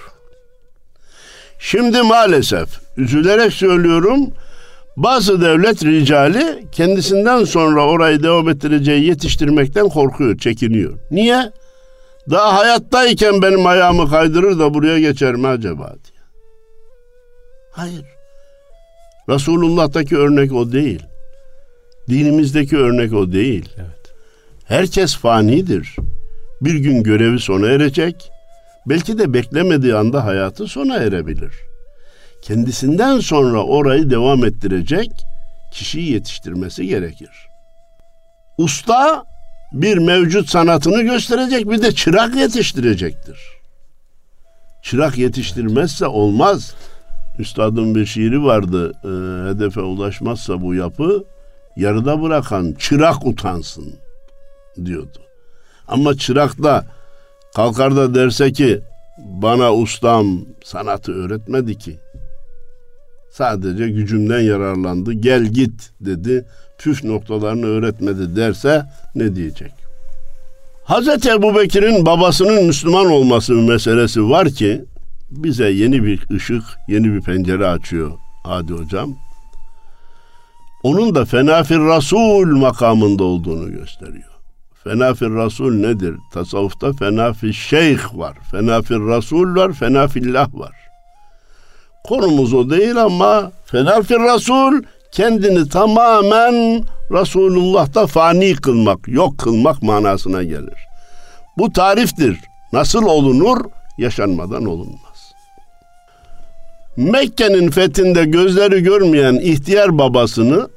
Şimdi 1.60 2.02
maalesef 2.02 2.70
üzülerek 2.98 3.54
söylüyorum 3.54 4.32
bazı 4.98 5.42
devlet 5.42 5.86
ricali 5.86 6.68
kendisinden 6.72 7.44
sonra 7.44 7.86
orayı 7.86 8.24
devam 8.24 8.50
ettireceği 8.50 9.06
yetiştirmekten 9.06 9.90
korkuyor, 9.90 10.38
çekiniyor. 10.38 10.98
Niye? 11.12 11.52
Daha 12.30 12.58
hayattayken 12.58 13.42
benim 13.42 13.66
ayağımı 13.66 14.10
kaydırır 14.10 14.60
da 14.60 14.74
buraya 14.74 15.00
geçer 15.00 15.36
mi 15.36 15.48
acaba 15.48 15.88
diye. 15.88 16.24
Hayır. 17.72 18.06
Resulullah'taki 19.30 20.18
örnek 20.18 20.54
o 20.54 20.72
değil. 20.72 21.04
Dinimizdeki 22.10 22.78
örnek 22.78 23.14
o 23.14 23.32
değil. 23.32 23.70
Evet. 23.78 24.14
Herkes 24.66 25.18
fanidir. 25.18 25.96
Bir 26.62 26.76
gün 26.76 27.04
görevi 27.04 27.40
sona 27.40 27.68
erecek. 27.68 28.32
Belki 28.86 29.18
de 29.18 29.34
beklemediği 29.34 29.96
anda 29.96 30.26
hayatı 30.26 30.68
sona 30.68 30.96
erebilir. 30.96 31.54
Kendisinden 32.48 33.20
sonra 33.20 33.64
orayı 33.64 34.10
devam 34.10 34.46
ettirecek 34.46 35.12
kişiyi 35.72 36.12
yetiştirmesi 36.12 36.88
gerekir. 36.88 37.30
Usta 38.58 39.24
bir 39.74 39.98
mevcut 39.98 40.50
sanatını 40.50 41.02
gösterecek 41.02 41.70
bir 41.70 41.82
de 41.82 41.92
çırak 41.92 42.36
yetiştirecektir. 42.36 43.40
Çırak 44.84 45.18
yetiştirmezse 45.18 46.08
olmaz. 46.08 46.74
Üstadın 47.40 47.96
bir 47.96 48.06
şiiri 48.06 48.44
vardı. 48.44 48.92
E, 49.04 49.10
hedefe 49.50 49.82
ulaşmazsa 49.82 50.62
bu 50.62 50.76
yapı 50.76 51.24
yarıda 51.76 52.22
bırakan 52.22 52.76
çırak 52.80 53.26
utansın 53.26 53.96
diyordu. 54.86 55.20
Ama 55.88 56.18
çırak 56.18 56.64
da 56.64 56.86
kalkar 57.56 57.96
da 57.96 58.16
derse 58.16 58.52
ki 58.52 58.82
bana 59.18 59.74
ustam 59.74 60.46
sanatı 60.64 61.14
öğretmedi 61.14 61.78
ki. 61.78 62.00
Sadece 63.32 63.90
gücümden 63.90 64.40
yararlandı. 64.40 65.14
Gel 65.14 65.46
git 65.46 65.92
dedi. 66.02 66.46
Püf 66.78 67.04
noktalarını 67.04 67.66
öğretmedi 67.66 68.36
derse 68.36 68.86
ne 69.16 69.36
diyecek? 69.36 69.72
Hazreti 70.84 71.30
Ebu 71.30 71.56
Bekir'in 71.56 72.06
babasının 72.06 72.66
Müslüman 72.66 73.06
olması 73.06 73.54
meselesi 73.54 74.30
var 74.30 74.50
ki 74.50 74.86
bize 75.32 75.70
yeni 75.70 76.04
bir 76.04 76.26
ışık, 76.36 76.64
yeni 76.88 77.14
bir 77.14 77.22
pencere 77.22 77.68
açıyor 77.68 78.12
Hadi 78.44 78.74
Hocam. 78.74 79.16
Onun 80.84 81.16
da 81.16 81.26
fenafir 81.26 81.80
Rasul 81.80 82.58
makamında 82.58 83.24
olduğunu 83.24 83.72
gösteriyor. 83.72 84.32
Fenafir 84.84 85.30
Rasul 85.30 85.74
nedir? 85.74 86.16
Tasavvufta 86.34 86.94
fenafir 86.94 87.54
şeyh 87.54 88.00
var, 88.14 88.38
fenafir 88.52 89.00
Rasul 89.00 89.56
var, 89.56 89.74
fenafillah 89.74 90.54
var. 90.54 90.87
Konumuz 92.08 92.54
o 92.54 92.70
değil 92.70 93.04
ama 93.04 93.52
fenafir 93.66 94.20
Rasul 94.20 94.84
kendini 95.12 95.70
tamamen 95.70 96.84
Resulullah'ta 97.12 98.08
fani 98.08 98.56
kılmak, 98.56 99.08
yok 99.08 99.38
kılmak 99.38 99.84
manasına 99.84 100.44
gelir. 100.44 100.88
Bu 101.58 101.74
tariftir. 101.74 102.40
Nasıl 102.74 103.04
olunur? 103.04 103.58
Yaşanmadan 103.98 104.66
olunmaz. 104.66 105.34
Mekke'nin 106.98 107.72
fethinde 107.72 108.26
gözleri 108.26 108.84
görmeyen 108.84 109.36
ihtiyar 109.36 109.98
babasını 109.98 110.70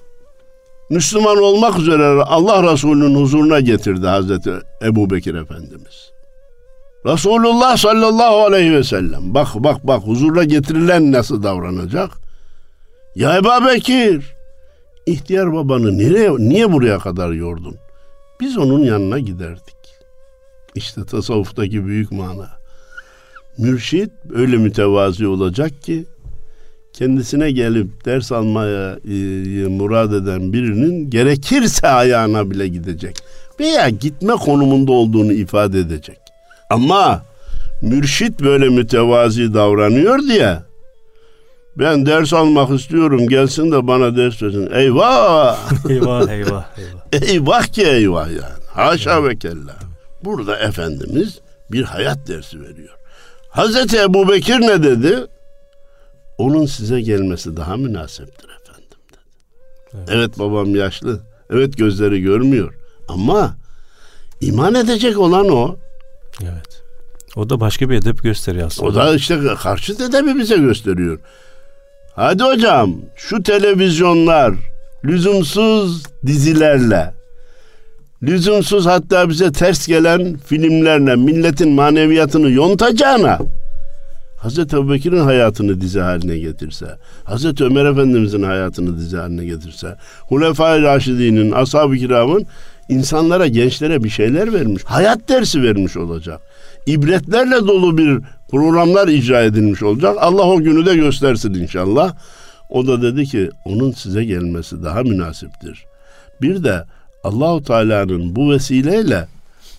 Müslüman 0.91 1.39
olmak 1.43 1.79
üzere 1.79 2.23
Allah 2.23 2.73
Resulü'nün 2.73 3.15
huzuruna 3.15 3.61
getirdi 3.61 4.07
Hazreti 4.07 4.53
Ebu 4.83 5.11
Bekir 5.11 5.35
Efendimiz. 5.35 6.10
Resulullah 7.07 7.77
sallallahu 7.77 8.45
aleyhi 8.45 8.73
ve 8.73 8.85
sellem 8.85 9.35
bak 9.35 9.49
bak 9.55 9.87
bak 9.87 10.03
huzuruna 10.03 10.45
getirilen 10.45 11.13
nasıl 11.13 11.43
davranacak? 11.43 12.11
Ya 13.15 13.37
Ebu 13.37 13.67
Bekir 13.67 14.25
ihtiyar 15.07 15.53
babanı 15.53 15.99
nereye, 15.99 16.31
niye 16.39 16.73
buraya 16.73 16.99
kadar 16.99 17.31
yordun? 17.31 17.77
Biz 18.41 18.59
onun 18.59 18.85
yanına 18.85 19.19
giderdik. 19.19 19.77
İşte 20.75 21.05
tasavvuftaki 21.05 21.87
büyük 21.87 22.13
mana. 22.13 22.49
Mürşit 23.59 24.11
öyle 24.35 24.57
mütevazi 24.57 25.27
olacak 25.27 25.83
ki 25.83 26.07
kendisine 26.93 27.51
gelip 27.51 28.05
ders 28.05 28.33
almaya 28.33 28.99
e, 29.09 29.15
murad 29.69 30.13
eden 30.13 30.53
birinin 30.53 31.11
gerekirse 31.11 31.89
ayağına 31.89 32.51
bile 32.51 32.69
gidecek 32.69 33.17
veya 33.61 33.89
gitme 33.89 34.33
konumunda 34.33 34.93
olduğunu 34.93 35.33
ifade 35.33 35.79
edecek. 35.79 36.30
Ama 36.71 37.23
mürşit 37.83 38.41
böyle 38.41 38.69
mütevazi 38.69 39.55
davranıyor 39.55 40.19
diye 40.19 40.59
ben 41.77 42.07
ders 42.07 42.33
almak 42.33 42.81
istiyorum 42.81 43.29
gelsin 43.29 43.73
de 43.73 43.87
bana 43.87 44.17
ders 44.17 44.43
versin. 44.43 44.71
Eyvah! 44.73 45.59
eyvah 45.91 46.29
eyvah 46.29 46.65
eyvah. 46.79 47.23
Eyvah 47.31 47.65
ki 47.65 47.83
eyvah 47.83 48.29
yani. 48.29 48.61
Haşa 48.75 49.19
evet. 49.19 49.31
ve 49.31 49.39
kella. 49.39 49.77
Burada 50.25 50.57
Efendimiz 50.59 51.41
bir 51.73 51.83
hayat 51.83 52.29
dersi 52.29 52.61
veriyor. 52.61 52.95
Hazreti 53.51 53.99
Ebu 53.99 54.29
Bekir 54.29 54.61
ne 54.61 54.83
dedi? 54.83 55.27
Onun 56.39 56.67
size 56.67 57.01
gelmesi 57.01 57.57
daha 57.57 57.77
münaseptir 57.77 58.49
efendim 58.61 58.99
dedi. 59.11 59.19
Evet. 59.95 60.09
evet 60.13 60.39
babam 60.39 60.75
yaşlı. 60.75 61.21
Evet 61.51 61.77
gözleri 61.79 62.21
görmüyor. 62.23 62.75
Ama 63.09 63.57
iman 64.41 64.75
edecek 64.75 65.19
olan 65.19 65.49
o. 65.49 65.77
Evet. 66.43 66.83
O 67.37 67.51
da 67.51 67.61
başka 67.61 67.91
bir 67.91 67.95
edep 67.95 68.23
gösteriyor 68.23 68.67
aslında. 68.67 68.89
O 68.89 68.95
da 68.95 69.15
işte 69.15 69.39
karşı 69.63 69.93
edebi 69.93 70.39
bize 70.39 70.57
gösteriyor. 70.57 71.19
Hadi 72.15 72.43
hocam 72.43 72.95
şu 73.17 73.43
televizyonlar 73.43 74.55
lüzumsuz 75.05 76.03
dizilerle, 76.27 77.15
lüzumsuz 78.23 78.87
hatta 78.87 79.29
bize 79.29 79.53
ters 79.53 79.87
gelen 79.87 80.37
filmlerle 80.47 81.17
milletin 81.17 81.73
maneviyatını 81.73 82.51
yontacağına 82.51 83.39
Hazreti 84.41 84.77
Ebubekir'in 84.77 85.21
hayatını 85.21 85.81
dizi 85.81 86.01
haline 86.01 86.39
getirse, 86.39 86.87
Hazreti 87.25 87.65
Ömer 87.65 87.85
Efendimizin 87.85 88.43
hayatını 88.43 88.99
dizi 88.99 89.17
haline 89.17 89.45
getirse, 89.45 89.97
Hulefai 90.29 90.83
Raşidi'nin, 90.83 91.53
ashab-ı 91.53 91.97
kiramın 91.97 92.47
insanlara, 92.91 93.47
gençlere 93.47 94.05
bir 94.05 94.09
şeyler 94.09 94.53
vermiş. 94.53 94.83
Hayat 94.85 95.29
dersi 95.29 95.63
vermiş 95.63 95.97
olacak. 95.97 96.41
İbretlerle 96.87 97.57
dolu 97.57 97.99
bir 97.99 98.19
programlar 98.51 99.09
icra 99.09 99.43
edilmiş 99.43 99.83
olacak. 99.83 100.17
Allah 100.21 100.43
o 100.43 100.59
günü 100.59 100.87
de 100.87 100.95
göstersin 100.95 101.55
inşallah. 101.55 102.15
O 102.71 102.87
da 102.87 103.03
dedi 103.03 103.25
ki 103.25 103.51
onun 103.65 103.93
size 103.93 104.25
gelmesi 104.25 104.83
daha 104.83 105.03
münasiptir. 105.03 105.85
Bir 106.43 106.65
de 106.65 106.85
Allahu 107.25 107.63
Teala'nın 107.63 108.37
bu 108.37 108.51
vesileyle 108.51 109.29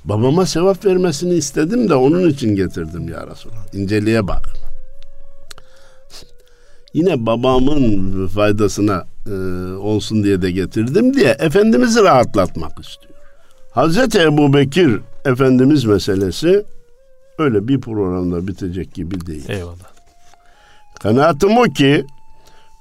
babama 0.06 0.46
sevap 0.46 0.86
vermesini 0.86 1.34
istedim 1.34 1.90
de 1.90 1.96
onun 1.96 2.30
için 2.30 2.56
getirdim 2.56 3.10
ya 3.10 3.28
Resulallah. 3.28 3.74
İnceliğe 3.74 4.28
bak. 4.28 4.54
Yine 6.94 7.26
babamın 7.26 8.28
faydasına 8.28 9.06
e, 9.28 9.34
olsun 9.74 10.24
diye 10.24 10.42
de 10.42 10.52
getirdim 10.52 11.14
diye 11.14 11.36
Efendimiz'i 11.40 12.04
rahatlatmak 12.04 12.80
istiyor. 12.80 13.14
Hazreti 13.72 14.20
Ebu 14.20 14.54
Bekir 14.54 15.00
Efendimiz 15.26 15.86
meselesi 15.86 16.66
öyle 17.38 17.68
bir 17.68 17.82
programda 17.82 18.48
bitecek 18.48 18.94
gibi 18.94 19.26
değil. 19.26 19.50
Eyvallah. 19.50 19.92
Kanaatim 21.00 21.58
o 21.58 21.64
ki 21.64 22.06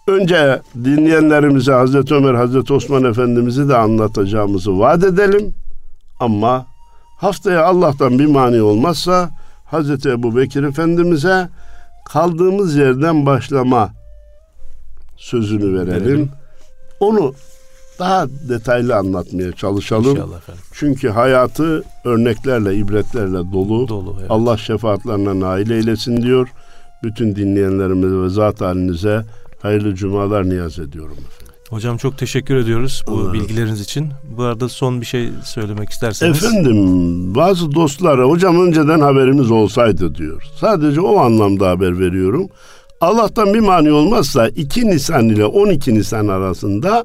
önce 0.09 0.63
dinleyenlerimize 0.85 1.73
Hazreti 1.73 2.15
Ömer, 2.15 2.35
Hazreti 2.35 2.73
Osman 2.73 3.05
Efendimiz'i 3.05 3.69
de 3.69 3.77
anlatacağımızı 3.77 4.79
vaat 4.79 5.05
edelim. 5.05 5.55
Ama 6.21 6.67
haftaya 7.17 7.65
Allah'tan 7.65 8.19
bir 8.19 8.27
mani 8.27 8.63
olmazsa 8.63 9.31
Hazreti 9.65 10.09
Ebu 10.09 10.37
Bekir 10.37 10.63
Efendimiz'e 10.63 11.49
kaldığımız 12.09 12.77
yerden 12.77 13.27
başlama 13.27 13.91
sözünü 15.21 15.79
verelim. 15.79 16.07
Verelim. 16.07 16.29
Onu 17.01 17.35
daha 17.99 18.27
detaylı 18.49 18.97
anlatmaya 18.97 19.53
çalışalım. 19.53 20.11
İnşallah 20.11 20.37
efendim. 20.37 20.63
Çünkü 20.73 21.09
hayatı 21.09 21.83
örneklerle, 22.05 22.77
ibretlerle 22.77 23.53
dolu. 23.53 23.89
Dolu. 23.89 24.17
Evet. 24.21 24.31
Allah 24.31 24.57
şefaatlerine 24.57 25.41
nail 25.41 25.71
eylesin 25.71 26.23
diyor. 26.23 26.49
Bütün 27.03 27.37
dinleyenlerimize 27.37 28.17
ve 28.17 28.29
zat 28.29 28.61
halinize 28.61 29.25
hayırlı 29.63 29.95
cumalar 29.95 30.49
niyaz 30.49 30.79
ediyorum 30.79 31.17
efendim. 31.29 31.55
Hocam 31.71 31.97
çok 31.97 32.19
teşekkür 32.19 32.57
ediyoruz 32.57 33.03
bu 33.07 33.19
Allah 33.19 33.33
bilgileriniz 33.33 33.81
için. 33.81 34.09
Bu 34.37 34.43
arada 34.43 34.69
son 34.69 35.01
bir 35.01 35.07
şey 35.07 35.31
söylemek 35.45 35.91
isterseniz. 35.91 36.45
Efendim 36.45 37.35
bazı 37.35 37.73
dostlara 37.73 38.25
hocam 38.25 38.67
önceden 38.67 39.01
haberimiz 39.01 39.51
olsaydı 39.51 40.15
diyor. 40.15 40.43
Sadece 40.61 41.01
o 41.01 41.19
anlamda 41.19 41.71
haber 41.71 41.99
veriyorum. 41.99 42.49
Allah'tan 43.01 43.55
bir 43.55 43.61
mani 43.61 43.93
olmazsa 43.93 44.49
2 44.49 44.87
Nisan 44.87 45.29
ile 45.29 45.45
12 45.45 45.95
Nisan 45.95 46.29
arasında 46.29 47.05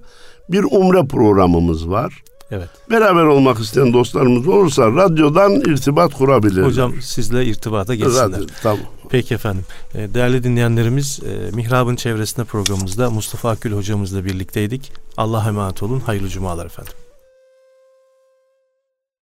bir 0.50 0.64
umre 0.64 1.08
programımız 1.08 1.90
var. 1.90 2.24
Evet. 2.52 2.70
Beraber 2.90 3.24
olmak 3.24 3.60
isteyen 3.60 3.94
dostlarımız 3.94 4.48
olursa 4.48 4.92
radyodan 4.92 5.52
irtibat 5.56 6.14
kurabilir. 6.14 6.64
Hocam 6.64 6.94
sizle 7.02 7.46
irtibata 7.46 7.96
geçsinler. 7.96 8.32
Radyo, 8.32 8.46
tamam. 8.64 8.80
Peki 9.10 9.34
efendim. 9.34 9.64
E, 9.96 10.14
Değerli 10.14 10.44
dinleyenlerimiz 10.44 11.20
e, 11.24 11.56
Mihrab'ın 11.56 11.96
çevresinde 11.96 12.46
programımızda 12.46 13.10
Mustafa 13.10 13.50
Akül 13.50 13.72
hocamızla 13.74 14.26
birlikteydik. 14.26 14.92
Allah'a 15.18 15.48
emanet 15.48 15.84
olun. 15.84 16.00
Hayırlı 16.00 16.30
cumalar 16.30 16.66
efendim. 16.66 16.94